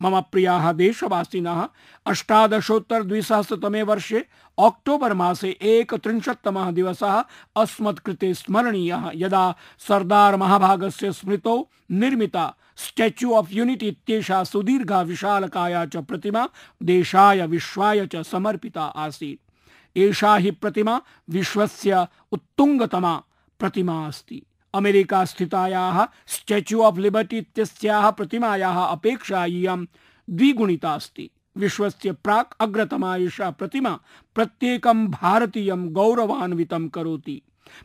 मम 0.03 0.21
प्रियाः 0.21 0.73
देशवासिनः 0.73 1.69
अष्टादशोत्तर 2.07 3.03
द्विसहस्रतमे 3.03 3.83
वर्षे 3.83 4.25
अक्टोबर् 4.59 5.15
मासे 5.15 5.49
एकत्रिंशत्तमः 5.63 6.71
दिवसः 6.71 7.25
अस्मत् 7.57 7.99
कृते 7.99 8.35
स्मरणीयः, 8.35 9.11
यदा 9.15 9.55
सरदार 9.79 10.37
महाभागस्य 10.37 11.13
स्मृतौ 11.13 11.57
निर्मिता 11.91 12.55
स्टैच्यू 12.77 13.33
ऑफ़ 13.33 13.53
यूनिटी 13.53 13.89
इत्येषा 13.89 14.45
सुदीर्घा 14.45 15.03
विशालकाया 15.03 15.87
च 15.87 15.97
प्रतिमा 15.97 16.49
देशाय 16.83 17.47
विश्वाय 17.47 18.07
च 18.07 18.23
समर्पिता 18.23 18.83
आसीत्। 18.83 19.99
एषा 19.99 20.37
हि 20.37 20.51
प्रतिमा 20.51 21.01
विश्वस्य 21.31 22.07
उत्तुङ्गतमा 22.33 23.23
प्रतिमा 23.59 24.07
अस्ति। 24.07 24.43
अमेरिका 24.77 25.25
स्थितायाः 25.25 26.07
स्टैच्यू 26.27 26.83
ऑफ़ 26.83 26.99
लिबर्टी 26.99 27.39
इत्यस्याः 27.39 28.11
प्रतिमायाः 28.11 28.79
अपेक्षा 28.85 29.45
इयं 29.45 29.85
द्विगुणिता 30.31 30.95
अस्ति। 30.95 31.31
विश्वस्य 31.57 32.13
प्राक् 32.13 32.55
अग्रतमा 32.61 33.17
एषा 33.17 33.51
प्रतिमा 33.51 33.99
प्रत्येकं 34.35 35.07
भारतीयं 35.11 35.89
गौरवान्वितं 35.93 36.89
करोति। 36.89 37.43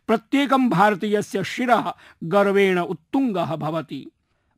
प्रत्येकं 0.07 0.69
भारतीयस्य 0.69 1.43
शिरः 1.43 1.93
गर्वेण 2.23 2.79
उत्तुङ्गः 2.79 3.55
भवति। 3.55 4.11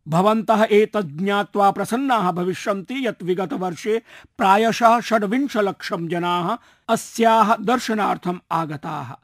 भवन्तः 0.08 0.67
एतत् 0.72 1.17
ज्ञात्वा 1.17 1.72
प्रसन्नाः 1.72 2.32
भविष्यन्ति 2.32 3.08
यत् 3.08 3.24
विगतवर्षे 3.24 4.02
प्रायशः 4.38 5.00
षड्विंशलक्षं 5.00 6.08
जनाः 6.08 6.58
अस्याः 6.89 7.56
दर्शनार्थम् 7.56 8.39
आगताः। 8.52 9.22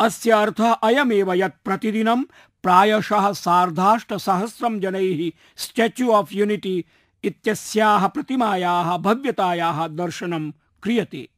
अस्य 0.00 0.30
अर्थः 0.30 0.72
अयमेव 0.72 1.32
यत् 1.32 1.64
प्रतिदिनं 1.64 2.22
प्रायशः 2.62 3.32
सार्धाष्टसहस्रं 3.32 4.80
जनैः 4.80 5.30
स्टैच्यू 5.56 6.10
ऑफ़ 6.10 6.34
यूनिटी 6.34 6.84
इत्यस्याः 7.24 8.06
प्रतिमायाः 8.06 8.96
भव्यतायाः 8.96 9.86
दर्शनं 9.86 10.50
क्रियते। 10.82 11.28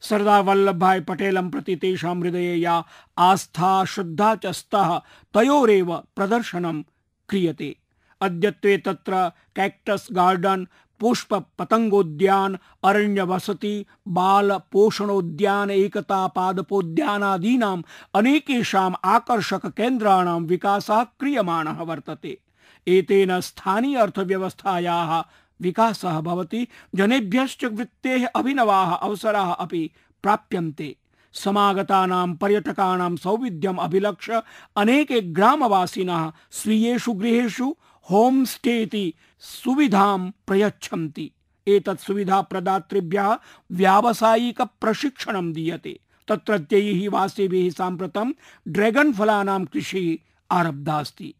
सरदार 0.00 0.42
वल्लभ 0.42 0.74
भाई 0.74 1.00
पटेलं 1.00 1.50
प्रति 1.50 1.76
तेषां 1.76 2.20
हृदये 2.20 2.54
या 2.56 2.84
आस्था, 3.18 3.84
श्रद्धा 3.84 4.34
च 4.34 4.46
स्तः 4.46 4.98
तयोरेव 5.34 5.96
प्रदर्शनं 6.16 6.82
क्रियते। 7.28 7.76
अद्यत्वे 8.20 8.78
तत्र 8.78 9.28
कैक्टस 9.56 10.08
गार्डन 10.12 10.66
पुष्प 11.00 11.34
पतंगोद्यान 11.58 12.58
अरण्य 12.84 13.22
वसति 13.22 13.84
बाल 14.08 14.60
पोषणोद्यान 14.72 15.70
एकता 15.70 16.26
पादपोद्यानादीनाम् 16.26 17.82
अनेकेषाम् 18.14 18.94
आकर्षक 19.04 19.66
केन्द्राणां 19.66 20.40
विकासः 20.40 21.02
क्रियमाणः 21.02 21.82
वर्तते। 21.82 22.38
एतेन 22.88 23.40
स्थानीय 23.40 23.96
अर्थव्यवस्थायाः 23.96 25.22
विकासः 25.60 26.18
जनेभ्यश्च 26.94 27.64
वृत्तेः 27.64 28.26
अभिनवाः 28.26 28.94
अवसराः 28.94 29.52
अपि 29.52 29.90
प्राप्यन्ते। 30.22 30.96
समागतानां 31.32 32.34
पर्यटकानां 32.34 33.16
सौविध्यम् 33.16 33.78
अभिलक्ष्य 33.78 34.42
अनेके 34.76 35.20
ग्रामवासिनः 35.20 36.32
स्वीयेषु 36.50 37.12
गृहेषु 37.12 37.76
होम 38.10 38.44
स्टे 38.44 39.14
सुविधां 39.38 40.30
प्रयच्छन्ति। 40.46 41.30
एतत् 41.68 42.00
सुविधा 42.00 42.40
प्रदातृभ्यः 42.42 43.38
व्यावसायिक 43.72 44.62
प्रशिक्षणं 44.62 45.52
दीयते। 45.52 46.00
तत्रत्यैः 46.28 47.10
वासिभिः 47.10 47.70
साम्प्रतं 47.70 48.32
ड्रैगन 48.68 49.12
फलानां 49.12 49.64
कृषिः 49.64 50.28
आरब्धा 50.50 50.98
अस्ति 50.98 51.34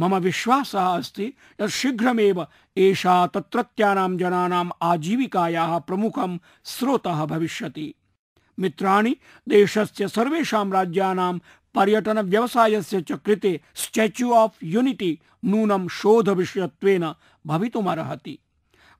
मम 0.00 0.14
विश्वासः 0.14 0.86
अस्ति 0.86 1.34
यत् 1.60 1.70
शीघ्रमेव 1.70 2.46
एषा 2.76 3.26
तत्रत्यानां 3.26 4.18
जनानाम् 4.18 4.70
आजीविकायाः 4.82 5.78
प्रमुखं 5.78 6.38
स्रोतः 6.64 7.24
भविष्यति। 7.24 7.94
मित्राणि, 8.58 9.16
देशस्य 9.48 10.08
सर्वेषां 10.08 10.72
राज्यानां 10.72 11.38
पर्यटन 11.74 12.18
व्यवसायस्य 12.18 13.00
च 13.02 13.12
कृते 13.12 13.60
स्टैच्यू 13.74 14.32
ऑफ़ 14.32 14.64
यूनिटी 14.64 15.18
नूनं 15.44 15.88
शोध 15.88 16.28
भवितुमर्हति। 17.46 18.38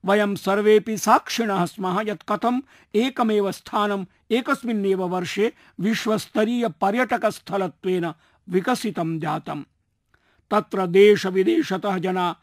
वयं 0.05 0.35
सर्वेपि 0.35 0.97
साक्षिणः 0.97 1.65
स्मः 1.65 2.01
यत् 2.05 2.23
कथम् 2.29 2.61
एकमेव 2.95 3.51
स्थानम् 3.51 4.05
एकस्मिन्नेव 4.31 5.03
वर्षे 5.03 5.53
विश्वस्तरीय 5.79 6.67
पर्यटकस्थलत्वेन 6.69 8.13
विकसितं 8.49 9.19
जातम्। 9.19 9.63
तत्र 10.51 10.87
देशविदेशतः 10.87 11.97
जना 11.97 12.35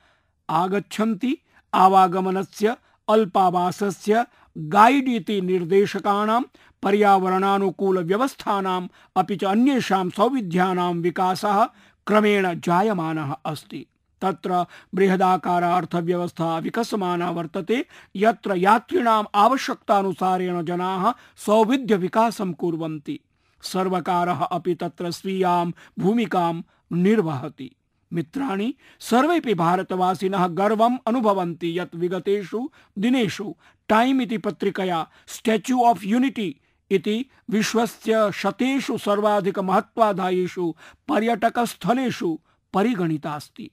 आगच्छन्ति, 0.50 1.38
आवागमनस्य, 1.74 2.76
अल्पावासस्य 3.08 4.26
गाइड 4.58 5.08
इति 5.08 5.40
निर्देशकानां 5.40 6.42
पर्यावरणानुकूलव्यवस्थानाम् 6.82 8.88
अपि 9.16 9.36
च 9.36 9.44
अन्येषां 9.44 10.10
सौविध्यानां 10.10 10.94
विकासः 10.94 11.68
क्रमेण 12.06 12.60
जायमानः 12.60 13.34
अस्ति। 13.46 13.86
तत्र 14.22 14.66
बृहदाकार 14.94 15.62
अर्थव्यवस्था 15.62 16.58
विकसमाना 16.58 17.30
वर्तते, 17.30 17.86
यत्र 18.16 18.56
यात्रिणाम् 18.56 19.26
आवश्यकतानुसारेण 19.34 20.62
जनाः 20.62 21.12
सौविध्य 21.36 21.96
विकासं 21.96 22.52
कुर्वन्ति। 22.52 23.20
सर्वकारः 23.62 24.34
अपि 24.34 24.74
तत्र 24.74 25.10
स्वीयां 25.10 25.70
भूमिकां 25.98 26.60
निर्वहति। 26.92 27.74
मित्राणि 28.12 28.74
सर्वेपि 29.00 29.54
भारतवासिनः 29.54 30.46
गर्वम् 30.46 30.98
अनुभवन्ति 31.06 31.78
यत् 31.78 31.94
विगतेषु 31.94 32.70
दिनेषु 32.98 33.54
टाइम 33.88 34.20
इति 34.20 34.38
पत्रिकया 34.38 35.08
स्टैच्यू 35.26 35.80
ऑफ़ 35.80 36.04
यूनिटी 36.04 36.56
इति 36.90 37.24
विश्वस्य 37.50 38.30
शतेषु 38.34 38.98
सर्वाधिक 38.98 39.58
महत्वाधायेषु 39.58 40.74
पर्यटकस्थलेषु 41.08 42.38
परिगणिता 42.74 43.34
अस्ति 43.34 43.70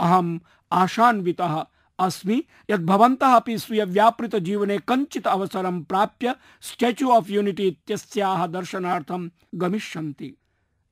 अहम् 0.00 0.38
आशान्वितः 0.72 1.64
अस्मि 1.98 2.42
यत् 2.70 2.82
भवन्तः 2.82 3.34
अपि 3.34 3.58
स्वीय 3.58 3.84
व्यापृत 3.84 4.36
जीवने 4.36 4.78
कञ्चित् 4.78 5.26
अवसरं 5.26 5.82
प्राप्य 5.82 6.34
स्टेच्यू 6.62 7.08
ऑफ़ 7.10 7.30
यूनिटी 7.32 7.66
इत्यस्याः 7.66 8.46
दर्शनार्थं 8.46 9.28
गमिष्यन्ति। 9.54 10.36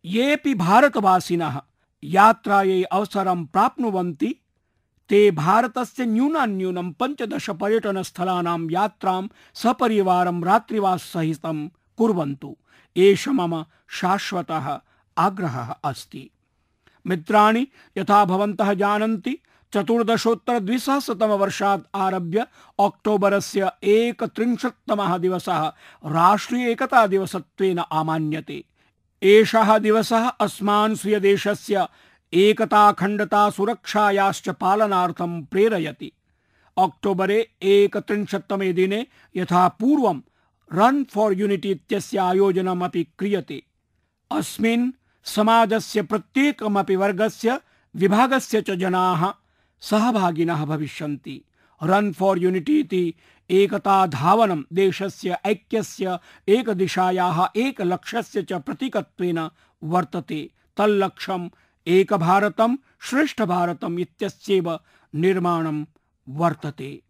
येऽपि 0.04 0.54
भारतवासिनः 0.54 1.60
यात्रायै 2.04 2.82
अवसरं 2.82 3.44
प्राप्नुवन्ति 3.44 4.34
ते 5.08 5.30
भारतस्य 5.30 6.06
न्यूनान्यूनं 6.06 6.92
पञ्चदश 6.92 7.50
पर्यटनस्थलानां 7.50 8.70
यात्रां 8.70 9.26
सपरिवारं 9.54 10.44
रात्रिवाससहितं 10.44 11.68
कुर्वन्तु। 11.68 12.56
एष 12.96 13.28
मम 13.28 13.64
शाश्वतः 13.88 14.80
आग्रहः 15.18 15.74
अस्ति। 15.84 16.30
मित्राणि, 17.06 17.66
यथा 17.98 18.24
भवन्तः 18.24 18.74
जानन्ति 18.74 19.38
चतुर्दशोत्तर 19.74 20.58
द्विसहस्रतम 20.58 21.26
वर्षात् 21.26 21.82
आरभ्य 21.94 22.46
अक्टोबरस्य 22.80 23.70
एकत्रिंशत्तमः 23.84 25.18
दिवसः 25.18 25.66
राष्ट्रिय 26.06 26.70
एकता 26.70 27.06
दिवसत्वेन 27.06 27.78
आमान्यते। 27.78 28.64
एषः 29.22 29.78
दिवसः 29.78 30.28
अस्मान् 30.28 30.94
स्वीयदेशस्य 30.94 31.86
एकता 32.32 32.92
खण्डता 32.92 33.50
सुरक्षायाश्च 33.50 34.48
पालनार्थं 34.48 35.44
प्रेरयति। 35.44 36.12
अक्टोबरे 36.78 37.50
एकत्रिंशत्तमे 37.62 38.72
दिने 38.72 39.06
यथा 39.36 39.68
पूर्वं 39.68 40.20
रन 40.72 41.04
फॉर 41.04 41.32
यूनिटी 41.32 41.70
इत्यस्य 41.70 42.18
आयोजनमपि 42.18 43.04
क्रियते। 43.04 43.62
अस्मिन् 44.30 44.90
समाजस्य 45.24 46.02
प्रत्येकमपि 46.02 46.96
वर्गस्य, 46.96 47.60
विभागस्य 47.96 48.62
च 48.62 48.70
जनाः 48.70 49.32
सहभागिनः 49.80 50.64
भविष्यन्ति। 50.64 51.44
रन 51.82 52.12
फॉर 52.12 52.38
यूनिटी 52.38 52.80
इति 52.80 53.14
एकता 53.50 54.06
धावनं 54.06 54.62
देशस्य 54.72 55.38
ऐक्यस्य 55.44 56.18
एकदिशायाः 56.48 57.48
एकलक्ष्यस्य 57.56 58.42
च 58.42 58.52
प्रतीकत्वेन 58.52 59.48
वर्तते। 59.84 60.50
तल्लक्ष्यम् 60.76 61.48
एक 61.86 62.12
भारतं 62.12 62.76
श्रेष्ठ 63.00 63.42
भारतम् 63.42 63.98
इत्यस्यैव 63.98 64.78
निर्माणं 65.14 65.84
वर्तते। 66.28 67.02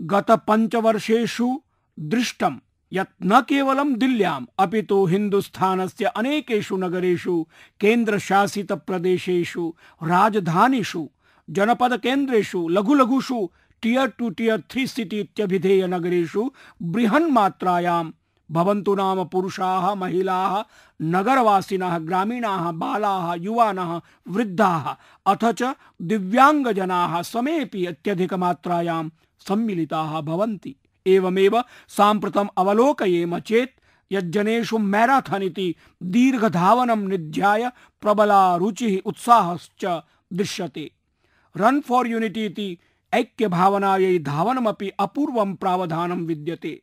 गत 0.00 0.30
पञ्चवर्षेषु 0.30 1.62
दृष्टं 2.00 2.56
यत् 2.92 3.26
न 3.26 3.40
केवलं 3.40 3.94
दिल्ल्याम्, 3.94 4.46
अपि 4.58 4.82
तु 4.82 5.06
हिन्दुस्थानस्य 5.06 6.04
अनेकेषु 6.04 6.76
नगरेषु, 6.76 7.46
केन्द्रशासितप्रदेशेषु, 7.80 9.74
राजधानीषु, 10.02 11.10
जनपदकेन्द्रेषु 11.50 12.68
लघु 12.68 12.94
लघुषु 12.94 13.50
tier 13.82 14.06
two 14.06 14.30
tier 14.30 14.60
three 14.70 14.86
city 14.86 15.20
इत्यभिधेय 15.20 15.86
नगरेषु 15.86 16.50
बृहन्मात्रायां 16.82 18.10
भवन्तु 18.52 18.94
नाम 18.94 19.24
पुरुषाः, 19.24 19.94
महिलाः, 19.94 20.64
नगरवासिनः, 21.02 21.98
ग्रामीणाः, 21.98 22.72
बालाः, 22.72 23.34
युवानः, 23.34 24.00
वृद्धाः, 24.28 24.96
अथ 25.26 25.52
च 25.52 25.74
दिव्याङ्गजनाः 26.02 27.22
समेऽपि 27.22 27.86
अत्यधिकमात्रायां 27.86 29.10
सम्मिलिताः 29.48 30.20
भवन्ति। 30.20 30.76
एवमेव 31.06 31.64
साम्प्रतम् 31.88 32.48
अवलोकयेम 32.58 33.38
चेत् 33.38 33.70
यज्जनेषु 34.12 34.78
मैराथन 34.78 35.42
इति 35.42 35.74
दीर्घधावनं 36.02 37.08
निध्याय 37.08 37.70
प्रबला 38.00 38.56
रुचिः 38.56 39.00
उत्साहश्च 39.06 40.00
दृश्यते। 40.32 40.92
रन 41.56 41.80
फॉर 41.80 42.06
यूनिटी 42.06 42.46
इति 42.46 42.78
ऐक्यभावनायै 43.14 44.18
धावनमपि 44.18 44.88
अपूर्वं 44.88 45.54
प्रावधानं 45.54 46.26
विद्यते। 46.26 46.82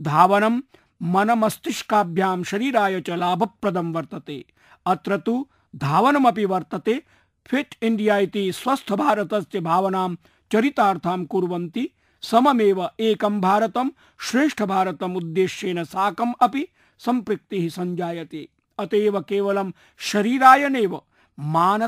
धावनं 0.00 0.60
मनमस्तिष्काभ्यां 1.02 2.42
शरीराय 2.42 3.00
च 3.00 3.10
लाभप्रदं 3.10 3.92
वर्तते। 3.92 4.44
अत्र 4.86 5.16
तु 5.16 5.46
धावनमपि 5.76 6.44
वर्तते। 6.44 7.02
फिट 7.46 7.74
इंडिया 7.82 8.18
इति 8.18 8.52
भारतस्य 8.92 9.60
भावनां 9.60 10.14
चरितार्थां 10.52 11.24
कुर्वन्ति। 11.24 11.90
सममेव 12.22 12.90
एकं 13.00 13.40
भारतं 13.40 13.90
श्रेष्ठ 14.20 14.62
भारतम् 14.62 15.16
उद्देश्येन 15.16 15.84
साकम् 15.84 16.34
अपि 16.40 16.68
सम्पृक्तिः 16.98 17.68
सञ्जायते। 17.68 18.48
अतएव 18.78 19.20
केवलं 19.20 19.72
शरीराय 19.98 20.68
नैव 20.68 21.02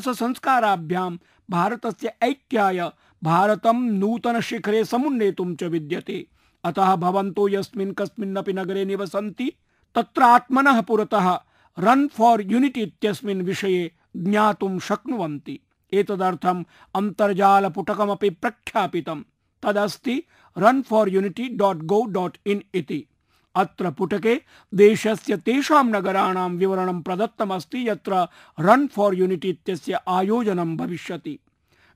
संस्काराभ्यां 0.09 1.17
भारतस्य 1.51 2.13
ऐक्याय 2.23 2.91
भारतं 3.23 3.83
नूतन 3.83 4.41
शिखरे 4.41 4.85
समुन्नेतुं 4.85 5.55
च 5.55 5.63
विद्यते। 5.63 6.27
अतः 6.65 6.97
भवन्तो 6.97 7.49
यस्मिन् 7.49 7.95
कस्मिन्नपि 7.95 8.53
नगरे 8.53 8.85
निवसन्ति, 8.85 9.53
तत्र 9.95 10.23
आत्मनः 10.23 10.81
पुरतः 10.81 11.41
रन 11.79 12.07
फॉर 12.07 12.43
यूनिटी 12.43 12.81
इत्यस्मिन् 12.81 13.43
विषये 13.43 13.93
ज्ञातुं 14.17 14.79
शक्नुवन्ति। 14.79 15.61
एतदर्थम् 15.93 16.65
अन्तर्जालपुटकमपि 16.95 18.31
प्रख्यापितं। 18.31 19.23
तदस्ति 19.63 20.25
run 20.59 20.83
for 20.83 21.09
unity 21.09 21.49
dot 21.49 21.77
go 21.77 22.05
dot 22.05 22.37
in 22.47 22.63
इति। 22.75 23.07
अत्र 23.55 23.91
पुटके 23.91 24.43
देशस्य 24.75 25.37
तेषां 25.37 25.85
नगराणां 25.85 26.51
विवरणं 26.51 27.03
प्रदत्तमस्ति, 27.03 27.89
यत्र 27.89 28.27
रन 28.61 28.87
फॉर 28.87 29.15
यूनिटी 29.15 29.49
इत्यस्य 29.49 30.01
आयोजनं 30.09 30.77
भविष्यति। 30.77 31.39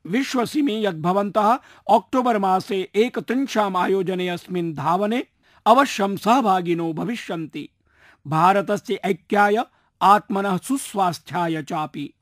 विश्वसिमि 0.07 0.87
यत् 0.87 0.97
भवन्तः 0.97 1.59
अक्टोबर 1.90 2.38
मासे 2.38 2.90
एकत्रिंशाम् 2.95 3.77
आयोजने 3.77 4.29
अस्मिन् 4.29 4.75
धावने 4.75 5.25
अवश्यं 5.66 6.16
सहभागिनो 6.16 6.92
भविष्यन्ति। 6.92 7.69
भारतस्य 8.27 8.95
ऐक्याय 8.95 9.57
आत्मनः 10.03 10.57
सुस्वास्थ्याय 10.57 11.62
चापि। 11.62 12.14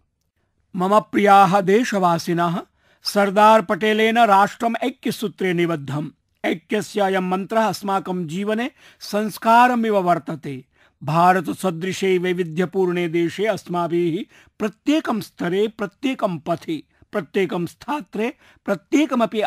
मम 0.77 1.01
प्रियाः 1.01 1.61
देशवासिनः, 1.61 2.62
सरदार 3.03 3.62
पटेलेन 3.62 4.18
राष्ट्रम् 4.18 4.85
ऐक्यसूत्रे 4.85 5.53
निबद्धम्। 5.53 6.11
ऐक्यस्य 6.44 7.01
अयं 7.01 7.20
मन्त्रः 7.20 7.64
अस्माकं 7.64 8.27
जीवने 8.27 8.70
संस्कारमिव 9.01 9.99
वर्तते। 9.99 10.64
भारतसदृशे 11.03 12.18
वैविध्यपूर्णे 12.18 13.09
देशे 13.09 13.44
अस्माभिः 13.44 14.35
प्रत्येकं 14.59 15.20
स्तरे 15.20 15.68
प्रत्येकं 15.68 16.38
पथि 16.38 16.88
प्रत्येकं 17.14 17.66
स्थात्रे, 17.66 18.37
प्रत्येकमपि 18.64 19.40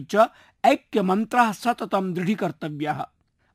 च 0.00 0.28
ऐक्यमन्त्रः 0.64 1.52
सततं 1.52 2.12
दृढीकर्तव्यः। 2.12 3.04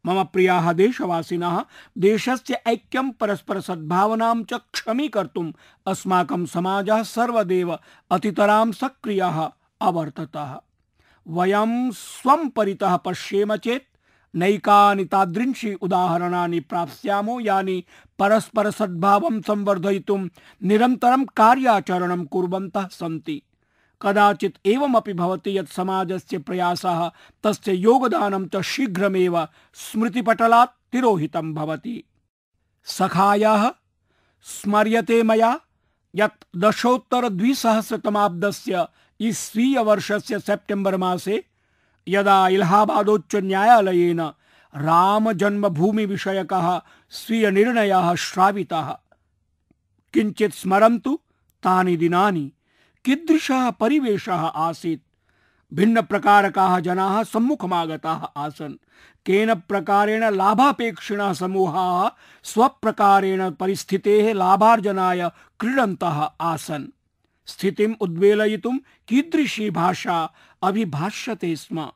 मम 0.06 0.24
प्रियाः 0.24 0.72
देशवासिनः, 0.72 1.66
देशस्य 1.98 2.54
ऐक्यं 2.54 3.12
परस्परसद्भावनां 3.12 4.44
च 4.44 4.54
क्षमीकर्तुम् 4.54 5.54
अस्माकं 5.88 6.46
समाजः 6.46 7.04
सर्वदेव 7.04 7.80
अतितरां 8.12 8.72
सक्रियः 8.72 9.52
अवर्ततः। 9.82 10.60
वयं 11.28 11.92
स्वं 11.92 12.50
परितः 12.50 12.98
पश्येम 12.98 13.56
चेत् 13.56 13.97
नैकानि 14.38 15.06
तादृंशि 15.06 15.74
उदाहरणानि 15.74 16.60
प्राप्स्यामो 16.60 17.40
यानि 17.40 17.84
परस्पर 18.20 18.72
सद्भावं 18.72 19.42
संवर्धयितुं 19.42 20.28
निरन्तरं 20.64 21.26
कार्याचरणं 21.38 22.26
कुर्वन्तः 22.26 22.88
सन्ति। 22.92 23.42
कदाचित् 24.02 24.58
एवमपि 24.66 25.14
भवति 25.14 25.58
यत् 25.58 25.70
समाजस्य 25.70 26.38
प्रयासः 26.38 27.12
तस्य 27.44 27.74
योगदानं 27.74 28.48
च 28.48 28.62
शीघ्रमेव 28.62 29.48
स्मृतिपटलात् 29.74 30.92
तिरोहितं 30.92 31.54
भवति। 31.54 32.04
सखायः, 32.86 33.72
स्मर्यते 34.44 35.24
मया 35.24 35.60
यत् 36.16 36.58
दशोत्तरद्विसहस्रतमाब्दस्य 36.58 38.88
ईस्वीयवर्षस्य 39.22 40.40
सेप्टेम्बर् 40.40 40.96
मासे 40.96 41.46
यदा 42.08 42.48
इलाहाबादोच्च 42.48 43.36
न्यायालयेन 43.36 44.22
राम 44.76 45.32
जन्मभूमि 45.32 46.06
विषयकः 46.06 46.82
स्वीय 47.10 47.52
निर्णयः 47.52 48.16
श्रावितः। 48.16 48.98
किञ्चित् 50.14 50.54
स्मरन्तु 50.54 51.20
तानि 51.64 51.98
दिनानि, 51.98 52.52
कीदृशः 53.06 53.70
परिवेशः 53.70 54.42
आसीत्। 54.46 55.02
भिन्न 55.74 56.02
प्रकारकाः 56.02 56.80
जनाः 56.80 57.24
सम्मुखमागताः 57.24 58.42
आसन्। 58.42 58.74
केन 59.26 59.54
प्रकारेण 59.56 60.30
लाभापेक्षिणः 60.30 61.34
समूहाः 61.34 62.10
स्वप्रकारेण 62.44 63.52
परिस्थितेः 63.52 64.34
लाभार्जनाय 64.34 65.32
क्रीडन्तः 65.60 66.30
आसन्। 66.42 66.86
स्थितिम् 67.48 67.96
उद्वेलयितुं 68.02 68.78
कीदृशी 69.08 69.70
भाषा 69.70 70.30
अभिभाष्यते 70.64 71.56
स्म। 71.56 71.88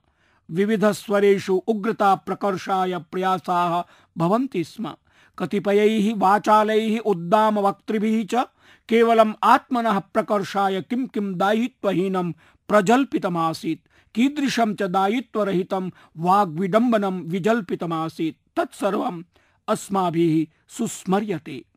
विविधस्वरेषु 0.51 1.53
उग्रता 1.67 2.15
प्रकर्षाय 2.15 2.97
प्रयासाः 2.97 3.83
भवन्ति 4.17 4.63
स्म। 4.63 4.95
कतिपयैः 5.37 6.15
वाचालैः 6.15 6.99
उद्दामवक्तृभिः 6.99 8.25
च 8.25 8.47
केवलम् 8.89 9.33
आत्मनः 9.43 9.99
प्रकर्षाय 9.99 10.81
किं 10.81 11.07
किं 11.07 11.37
दायित्वहीनं 11.37 12.31
प्रजल्पितमासीत्। 12.67 13.87
कीदृशं 14.15 14.75
च 14.75 14.83
दायित्वरहितं 14.83 15.89
वाग्विडम्बनं 16.17 17.21
विजल्पितमासीत्। 17.21 18.59
तत्सर्वम् 18.59 19.23
अस्माभिः 19.67 20.55
सुस्मर्यते। 20.69 21.70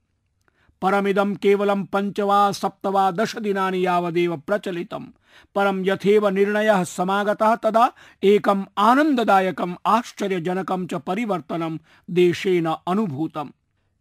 परमिदं 0.85 1.35
केवलं 1.35 1.85
पंचवा 1.85 2.53
सप्तवा 2.53 3.11
दश 3.11 3.37
दिनानि 3.37 3.87
यावदेव 3.87 4.37
प्रचलितम्। 4.37 5.13
परं 5.55 5.85
यथेव 5.87 6.29
निर्णयः 6.29 6.85
समागतः 6.85 7.55
तदा 7.55 7.93
एकम् 8.23 8.65
आनन्ददायकम् 8.79 9.75
आश्चर्यजनकं 9.87 10.87
च 10.87 10.95
परिवर्तनं 10.95 11.79
देशेन 12.11 12.67
अनुभूतम्। 12.67 13.51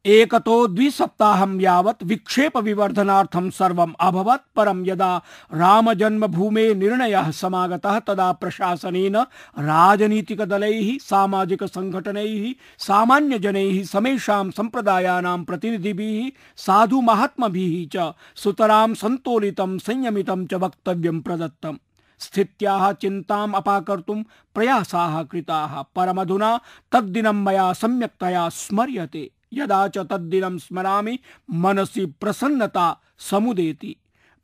एकतो 0.06 0.68
द्विसप्ताहं 0.68 1.60
यावत् 1.60 2.04
विक्षेप 2.04 2.58
विवर्धनार्थं 2.58 3.50
सर्वम् 3.50 3.94
अभवत्, 4.00 4.56
परं 4.56 4.86
यदा 4.86 5.18
रामजन्मभूमे 5.54 6.74
निर्णयः 6.74 7.32
समागतः, 7.32 8.00
तदा 8.00 8.32
प्रशासनेन 8.32 9.18
राजनीतिकदलैः 9.60 10.98
सामाजिकसङ्घटनैः 11.02 12.54
सामान्यजनैः, 12.80 13.84
समेषां 13.84 14.52
सम्प्रदायानां 14.52 15.44
प्रतिनिधिभिः, 15.44 16.32
साधु 16.58 17.02
महात्मभिः 17.02 17.88
च 17.96 18.14
सुतरां 18.36 18.94
सन्तोलितं 18.94 19.78
संयमितं 19.78 20.46
च 20.46 20.54
वक्तव्यं 20.54 21.22
प्रदत्तम्। 21.22 21.78
स्थित्याः 22.20 22.92
चिन्ताम् 22.92 23.54
अपाकर्तुं 23.54 24.24
प्रयासाः 24.56 25.24
कृताः। 25.24 25.82
परमधुना 25.82 26.60
तद्दिनं 26.92 27.44
मया 27.46 27.74
सम्यक्तया 27.74 28.50
स्मर्यते। 28.50 29.33
यदा 29.54 29.88
च 29.88 29.98
तद्दिनं 29.98 30.58
स्मरामि, 30.58 31.20
मनसि 31.52 32.06
प्रसन्नता 32.06 33.00
समुदेति। 33.18 33.96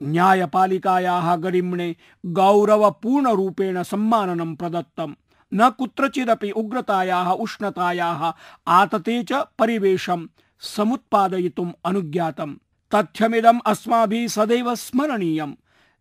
न्यायपालिकायाः 0.03 1.35
गरिम्णे 1.35 1.95
गौरवपूर्णरूपेण 2.25 3.83
सम्माननं 3.83 4.55
प्रदत्तम् 4.55 5.13
न 5.53 5.69
कुत्रचिदपि 5.69 6.51
उग्रतायाः, 6.51 7.31
उष्णतायाः 7.31 8.33
आतते 8.67 9.23
च 9.23 9.33
परिवेशं 9.33 10.27
समुत्पादयितुम् 10.59 11.71
अनुज्ञातम्। 11.85 12.55
तथ्यमिदम् 12.95 13.59
अस्माभिः 13.65 14.27
सदैव 14.27 14.75
स्मरणीयम्। 14.75 15.53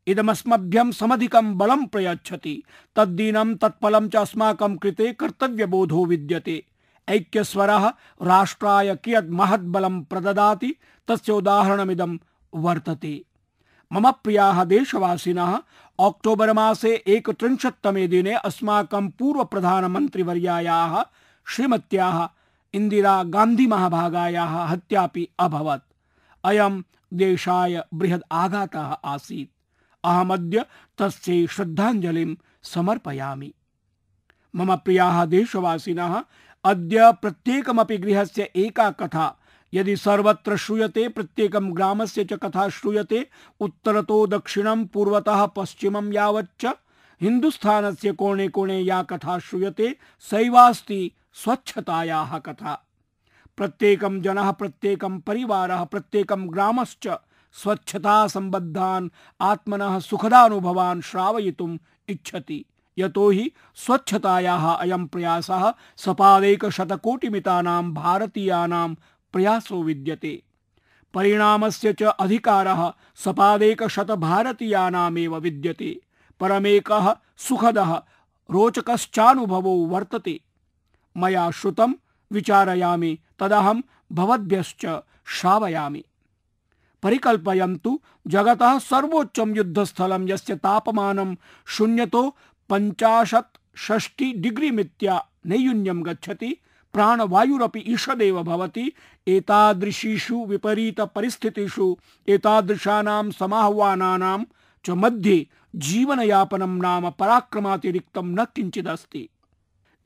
इदमस्मभ्यं 0.07 0.92
समधिकं 0.92 1.59
बलं 1.59 1.87
प्रयच्छति। 1.87 2.62
तद्दिनं 2.97 3.55
तत्फलं 3.55 4.09
च 4.09 4.16
अस्माकं 4.16 4.77
कृते 4.77 5.12
कर्तव्यबोधो 5.12 6.05
विद्यते। 6.05 6.66
ऐक्यस्वरः 7.09 7.92
राष्ट्राय 8.23 8.97
कियत् 8.97 9.31
महद्बलं 9.31 10.03
प्रददाति, 10.03 10.75
तस्य 11.09 11.33
उदाहरणमिदं 11.33 12.18
वर्तते। 12.55 13.25
मम 13.92 14.11
प्रियाः 14.11 14.64
देशवासिनः, 14.64 15.59
अक्टोबर् 16.01 16.53
मासे 16.53 17.05
एकत्रिंशत्तमे 17.07 18.09
दिने 18.09 18.33
अस्माकं 18.33 19.09
पूर्वप्रधानमन्त्रिवर्यायाः, 19.09 21.05
श्रीमत्याः 21.47 22.29
इन्दिरा 22.75 23.23
गान्धिमहाभागायाः 23.23 24.64
हत्यापि 24.64 25.29
अभवत्। 25.38 25.92
अयं 26.44 26.83
देशाय 27.14 27.85
बृहद् 27.94 28.23
आघातः 28.33 28.97
आसीत्। 29.05 29.49
अहमद्य 30.05 30.66
तस्यै 30.99 31.47
श्रद्धाञ्जलिं 31.47 32.35
समर्पयामि। 32.62 33.55
मम 34.57 34.77
प्रियाः 34.77 35.25
देशवासिनः 35.25 36.25
अद्य 36.64 37.12
प्रत्येकमपि 37.12 37.99
गृहस्य 37.99 38.42
एका 38.42 38.90
कथा। 38.90 39.38
यदि 39.75 39.97
सर्वत्र 39.97 40.57
श्रूयते, 40.57 41.09
प्रत्येकं 41.09 41.77
ग्रामस्य 41.77 42.25
च 42.25 42.33
कथा 42.33 42.68
श्रूयते, 42.68 43.31
उत्तरतो 43.61 44.27
दक्षिणं, 44.27 44.87
पूर्वतः 44.87 45.47
पश्चिमं 45.47 46.12
यावच्च 46.12 46.66
हिन्दुस्थानस्य 47.21 48.12
कोणे 48.12 48.49
कोणे 48.49 48.81
या 48.81 49.03
कथा 49.03 49.38
श्रूयते, 49.38 49.97
सैवास्ति 50.21 51.12
स्वच्छतायाः 51.33 52.38
कथा। 52.38 52.87
प्रत्येकं 53.57 54.23
जनः, 54.23 54.51
प्रत्येकं 54.51 55.21
परिवारः, 55.21 55.85
प्रत्येकं 55.85 56.53
ग्रामश्च 56.53 57.09
स्वच्छता 57.53 58.27
सम्बद्धान् 58.27 59.09
आत्मनः 59.40 59.99
सुखदानुभवान् 59.99 61.03
श्रावयितुम् 61.03 61.79
इच्छति। 62.09 62.64
यतो 62.99 63.31
हि 63.31 63.53
स्वच्छतायाः 63.77 64.73
अयं 64.73 65.07
प्रयासः 65.07 65.73
सपादेकशतकोटिमितानां 65.97 67.95
भारतीयानां 67.95 68.95
प्रयासो 69.33 69.83
विद्यते। 69.83 70.43
परिणामस्य 71.15 71.93
च 71.93 72.03
अधिकारः 72.03 72.93
सपादेकशतभारतीयानामेव 73.17 75.37
विद्यते। 75.37 76.01
परमेकः 76.41 77.17
सुखदः 77.37 78.03
रोचकश्चानुभवो 78.51 79.87
वर्तते। 79.87 80.41
मया 81.17 81.51
श्रुतं 81.51 81.93
विचारयामि 82.33 83.19
तदहं 83.39 83.81
भवद्भ्यश्च 84.13 85.01
श्रावयामि। 85.27 86.05
परिकल्पयन्तु 87.03 88.01
जगतः 88.27 88.79
सर्वोच्चं 88.79 89.57
युद्धस्थलं 89.57 90.29
यस्य 90.29 90.57
तापमानं 90.57 91.35
शून्यतो 91.67 92.37
पञ्चाशत् 92.68 93.78
षष्टि 93.78 94.33
डिग्री 94.33 94.70
मित्या 94.70 95.24
नैयून्यं 95.46 96.07
गच्छति, 96.07 96.57
प्राणवायुरपि 96.92 97.85
ईषदेव 97.87 98.42
भवति, 98.42 98.92
एतादृशीषु 99.28 100.44
विपरीतपरिस्थितिषु, 100.44 101.96
एतादृशानां 102.28 103.31
समाह्वानानां 103.31 104.44
च 104.85 104.90
मध्ये 104.90 105.46
जीवनयापनं 105.76 106.78
नाम 106.83 107.11
पराक्रमातिरिक्तं 107.11 108.24
न 108.24 108.44
किञ्चिदस्ति। 108.44 109.28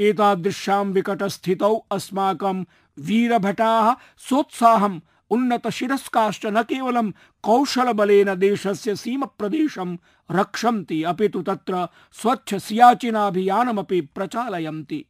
एतादृशां 0.01 0.87
विकटस्थितौ 0.87 1.87
अस्माकं 1.91 2.65
वीरभटाः 2.99 3.95
सोत्साहम्, 4.19 5.01
उन्नतशिरस्काश्च 5.31 6.47
न 6.47 6.63
केवलं 6.63 7.11
कौशलबलेन 7.43 8.35
देशस्य 8.35 8.97
सीमप्रदेशं 8.97 9.97
रक्षन्ति 10.33 11.03
अपि 11.03 11.29
तु 11.29 11.43
तत्र 11.43 11.89
स्वच्छ 12.13 12.55
सियाचिनाभियानमपि 12.55 14.01
प्रचालयन्ति। 14.01 15.05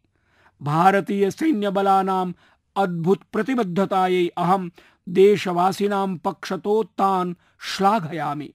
भारतीयसैन्यबलानाम् 0.62 2.32
अद्भुतप्रतिबद्धतायै 2.76 4.28
अहं 4.38 4.68
देशवासिनां 5.08 6.16
पक्षतो 6.16 6.82
तान् 6.82 7.35
श्लाघयामि 7.61 8.52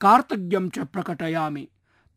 कार्तज्ञं 0.00 0.68
च 0.68 0.78
प्रकटयामि। 0.78 1.68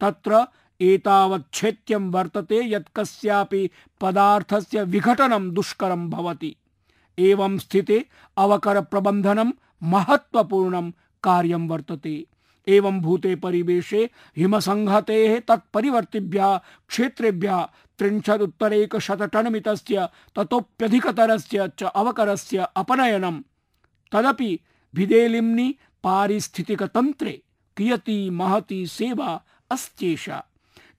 तत्र 0.01 0.45
एतावच्छेत्यं 0.81 2.11
वर्तते 2.11 2.71
यत् 2.71 2.93
कस्यापि 2.95 3.69
पदार्थस्य 4.01 4.83
विघटनं 4.83 5.51
दुष्करं 5.53 6.09
भवति। 6.09 6.55
एवं 7.19 7.57
स्थिते 7.57 8.05
अवकर 8.37 8.81
प्रबंधनम 8.81 9.53
महत्वपूर्णं 9.83 10.91
कार्यं 11.23 11.67
वर्तते। 11.67 12.25
एवं 12.67 13.01
भूते 13.01 13.35
परिवेशे 13.35 14.09
हिमसंहते 14.37 15.39
तत्परिवर्तिभ्यः 15.39 16.59
क्षेत्रेभ्यः 16.87 17.65
त्रिंशदुत्तरैकशतटनमितस्य 17.97 20.07
ततोप्यधिकतरस्य 20.35 21.69
च 21.79 21.83
अवकरस्य 21.83 22.67
अपनयनं 22.75 23.41
तदपि 24.11 24.59
भिदेलिम्नि 24.95 25.75
पारिस्थितिकतन्त्रे 26.03 27.41
कियती 27.77 28.29
महती 28.29 28.87
सेवा 28.87 29.43
अस्त्येषा। 29.71 30.43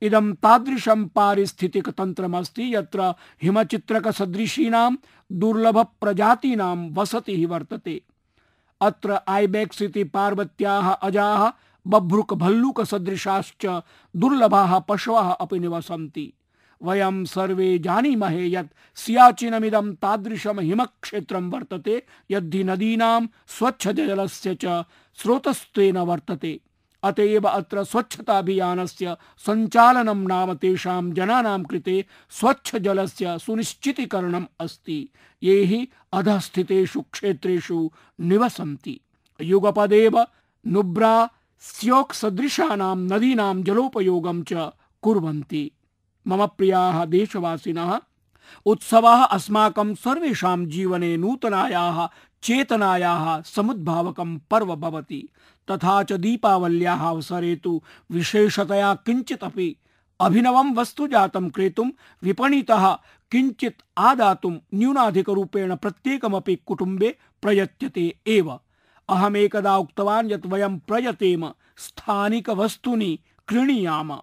इदं 0.02 0.34
तादृशं 0.34 1.08
पारिस्थितिकतन्त्रमस्ति 1.08 2.74
यत्र 2.74 3.14
हिमचित्रकसदृशीनां 3.42 4.92
दुर्लभप्रजातीनां 5.30 6.94
वसतिः 6.94 7.48
वर्तते। 7.48 8.02
अत्र 8.84 9.18
आइबेक्स 9.28 9.82
इति 9.82 10.04
पार्वत्याः 10.04 10.90
अजाः 10.90 11.50
बभ्रुकभल्लूकसदृशाश्च 11.86 13.66
दुर्लभाः 14.14 14.78
पशवः 14.78 15.30
अपि 15.32 15.58
निवसन्ति। 15.58 16.32
वयं 16.80 17.24
सर्वे 17.24 17.78
जानीमहे 17.78 18.46
यत् 18.50 18.74
सियाचिनमिदं 18.96 19.92
तादृशं 19.94 20.58
हिमक्षेत्रं 20.60 21.50
वर्तते, 21.50 22.02
यद्धि 22.30 22.62
नदीनां 22.64 23.20
स्वच्छजलस्य 23.48 24.54
च 24.54 24.84
स्रोतस्त्वेन 25.18 25.98
वर्तते। 25.98 26.60
अतएव 27.04 27.48
अत्र 27.48 27.84
स्वच्छताभियानस्य 27.84 29.16
सञ्चालनं 29.38 30.26
नाम 30.28 30.54
तेषां 30.54 31.12
जनानां 31.12 31.62
कृते 31.62 32.04
स्वच्छजलस्य 32.30 33.38
सुनिश्चितीकरणम् 33.38 34.52
अस्ति। 34.60 35.08
ये 35.42 35.64
हि 35.64 35.88
अधस्थितेषु 36.12 37.02
क्षेत्रेषु 37.12 37.90
निवसन्ति। 38.20 39.00
युगपदेव 39.40 40.26
नुब्रा 40.66 41.28
स्योक् 41.60 42.12
सदृशानां 42.12 42.96
नदीनां 42.96 43.62
जलोपयोगं 43.62 44.42
च 44.42 44.52
कुर्वन्ति। 45.02 45.70
मम 46.26 46.46
प्रियाः 46.46 47.04
देशवासिनः, 47.04 48.00
उत्सवः 48.66 49.24
अस्माकं 49.24 49.94
सर्वेषां 49.94 50.66
जीवने 50.66 51.16
नूतनायाः 51.16 52.08
चेतनायाः 52.44 53.42
समुद्भावकं 53.42 54.38
पर्व 54.38 54.74
भवति। 54.76 55.28
तथा 55.70 56.02
च 56.02 56.12
दीपावल्याः 56.12 57.08
अवसरे 57.08 57.56
तु 57.56 57.82
विशेषतया 58.10 58.94
किञ्चित् 58.94 59.44
अपि 59.44 59.76
अभिनवं 60.20 60.74
वस्तु 60.74 61.06
जातं 61.06 61.48
क्रेतुं 61.48 61.90
विपणितः 62.22 62.92
किञ्चित् 63.30 63.82
आदातुं 63.98 64.58
न्यूनाधिकरूपेण 64.74 65.74
प्रत्येकमपि 65.74 66.56
कुटुम्बे 66.66 67.16
प्रयत्यते 67.42 68.16
एव। 68.26 68.50
अहमेकदा 69.08 69.76
उक्तवान् 69.76 70.30
यत् 70.30 70.46
वयं 70.46 70.78
प्रयतेम, 70.78 71.48
स्थानिकवस्तूनि 71.76 73.18
क्रीणीयाम। 73.48 74.18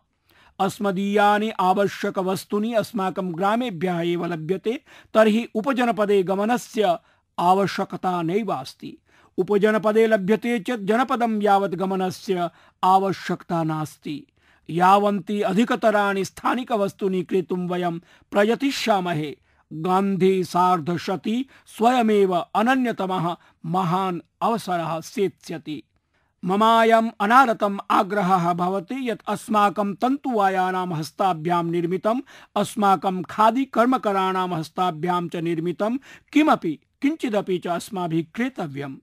अस्मदीयानि 0.60 1.50
आवश्यकवस्तूनि 1.50 2.74
अस्माकं 2.74 3.38
ग्रामेभ्यः 3.38 4.00
एव 4.00 4.26
लभ्यते, 4.26 4.82
तर्हि 5.14 5.48
उपजनपदे 5.56 6.24
गमनस्य 6.24 6.98
आवश्यकता 7.42 8.22
नैव 8.22 8.54
अस्ति 8.54 8.98
उपजनपदे 9.38 10.08
लभ्यते 10.08 10.60
चेत् 10.60 10.82
जनपदं 10.82 11.42
यावत् 11.42 11.76
गमनस्य 11.76 12.50
आवश्यकता 12.84 13.64
नास्ति। 13.64 14.26
यावन्ति 14.70 15.42
अधिकतराणि 15.42 16.26
स्थानिकवस्तूनि 16.26 17.24
क्रेतुं 17.24 17.68
वयं 17.68 18.00
प्रयतिष्यामहे। 18.32 19.38
गान्धी 19.74 20.44
सार्धशती 20.44 21.46
स्वयमेव 21.68 22.36
अनन्यतमः 22.56 23.36
महान् 23.66 24.20
अवसरः 24.42 25.00
सेत्स्यति। 25.02 25.84
ममायम् 26.46 27.10
अनारतम् 27.20 27.80
आग्रहः 27.92 28.54
भवति 28.54 29.10
यत् 29.10 29.22
अस्माकं 29.28 29.94
तन्तुवायानां 29.94 30.94
हस्ताभ्यां 30.94 31.64
निर्मितम्, 31.64 32.22
अस्माकं 32.56 33.22
खादी 33.22 33.66
कर्मकराणां 33.66 34.50
हस्ताभ्यां 34.54 35.28
च 35.28 35.36
निर्मितं 35.36 35.98
किमपि 36.34 36.80
किञ्चिदपि 37.02 37.58
च 37.58 37.68
अस्माभिः 37.68 38.24
क्रेतव्यम्। 38.36 38.96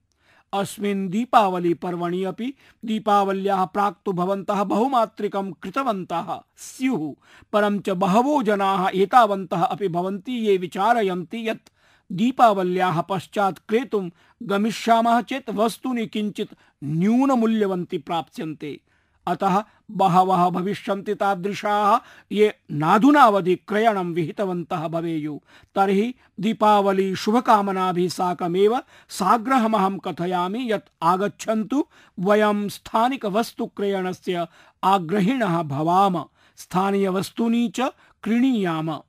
अस्मिन् 0.53 1.09
दीपावली 1.09 1.73
पर्वणि 1.73 2.23
अपि 2.23 2.53
दीपावल्याः 2.85 3.65
प्राक् 3.65 4.09
भवन्तः 4.09 4.63
बहुमात्रिकं 4.63 5.51
कृतवन्तः। 5.51 6.41
स्युः। 6.57 7.13
परं 7.53 7.79
च 7.79 7.89
बहवो 7.89 8.43
जनाः 8.43 8.89
एतावन्तः 8.93 9.63
अपि 9.63 9.87
भवन्ति 9.87 10.31
ये 10.31 10.57
विचारयन्ति 10.57 11.49
यत् 11.49 11.69
दीपावल्याः 12.11 13.01
पश्चात् 13.01 13.59
क्रेतुं 13.69 14.09
गमिष्यामः 14.43 15.21
चेत् 15.21 15.49
वस्तूनि 15.49 16.07
किञ्चित् 16.07 16.53
न्यूनमूल्यवन्ति 16.83 17.97
प्राप्स्यन्ते। 17.97 18.79
अतः 19.27 19.63
बहवः 19.91 20.49
भविष्यन्ति 20.49 21.15
तादृशाः। 21.15 21.99
ये 22.31 22.53
नाधुनावधि 22.71 23.55
क्रयणं 23.55 24.13
विहितवन्तः 24.13 24.87
भवेयुः। 24.87 25.39
तर्हि 25.75 26.15
दीपावली 26.39 27.15
शुभकामनाभिः 27.15 28.09
साकमेव 28.09 28.81
साग्रहमहं 29.09 29.97
कथयामि 29.97 30.71
यत् 30.71 30.89
आगच्छन्तु। 31.03 31.85
वयं 32.19 32.69
स्थानिकवस्तुक्रयणस्य 32.69 34.47
आग्रहिणः 34.83 35.63
भवाम। 35.63 36.25
स्थानीयवस्तूनि 36.57 37.71
च 37.75 37.79
क्रीणीयाम। 38.23 38.99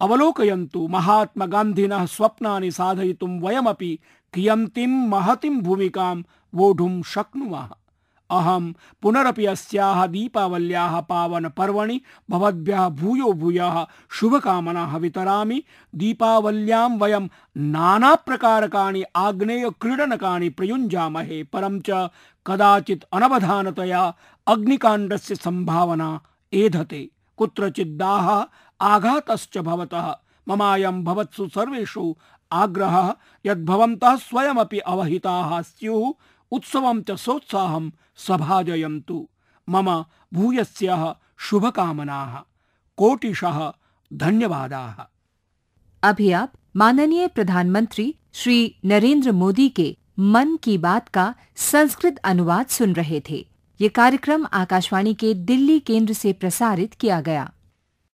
अवलोकयन्तु 0.00 0.88
महात्मगान्धिनः 0.88 2.06
स्वप्नानि 2.06 2.70
साधयितुं 2.70 3.40
वयमपि 3.40 3.98
कियन्तीं 4.34 4.86
महतीं 4.86 5.60
भूमिकां 5.60 6.22
वोढुं 6.54 7.02
शक्नुमः। 7.02 7.70
अहं 8.30 8.72
पुनरपि 9.02 9.46
अस्याः 9.46 10.06
दीपावल्याः 10.06 11.00
पावनपर्वणि 11.00 12.00
भवद्भ्यः 12.30 12.88
भूयो 12.88 13.32
भूयः 13.32 13.86
शुभकामनाः 14.10 14.96
वितरामि। 14.96 15.62
दीपावल्यां 15.94 16.98
वयं 16.98 17.28
नानाप्रकारकाणि 17.56 19.04
आग्नेयक्रीडनकानि 19.16 20.48
प्रयुञ्जामहे। 20.48 21.42
परं 21.42 21.80
च 21.80 22.10
कदाचित् 22.46 23.04
अनवधानतया 23.12 24.14
अग्निकाण्डस्य 24.46 25.34
सम्भावना 25.34 26.20
एधते। 26.52 27.10
कुत्रचिद्दाः 27.36 28.44
आघातश्च 28.80 29.58
भवतः। 29.58 30.16
ममायं 30.48 31.04
भवत्सु 31.04 31.48
सर्वेषु 31.48 32.14
आग्रहः 32.52 33.14
यद्भवन्तः 33.46 34.16
स्वयमपि 34.16 34.78
अवहिताः 34.78 35.60
स्युः 35.60 36.12
उत्सवं 36.54 37.02
च 37.02 37.10
सोत्साहं 37.10 37.90
सभाजयन्तु। 38.16 39.28
मम 39.68 39.88
भूयस्यः 40.34 41.14
शुभकामनाः। 41.38 42.34
कोटिशः 42.96 43.72
धन्यवादाः। 44.12 45.02
अभी 46.02 46.30
आप 46.32 46.52
माननीय 46.76 47.26
प्रधानमंत्री 47.28 48.14
श्री 48.32 48.76
नरेंद्र 48.84 49.32
मोदी 49.32 49.68
के 49.68 49.96
मन 50.18 50.56
की 50.56 50.78
बात 50.78 51.08
का 51.08 51.34
संस्कृत 51.56 52.18
अनुवाद 52.18 52.66
सुन 52.66 52.92
रहे 52.92 53.22
थे। 53.30 53.48
ये 53.80 53.88
कार्यक्रम 53.88 54.46
आकाशवाणी 54.52 55.14
के 55.14 55.34
दिल्ली 55.34 55.80
केंद्र 55.80 56.12
से 56.12 56.32
प्रसारित 56.32 56.94
किया 56.94 57.20
गया। 57.20 57.52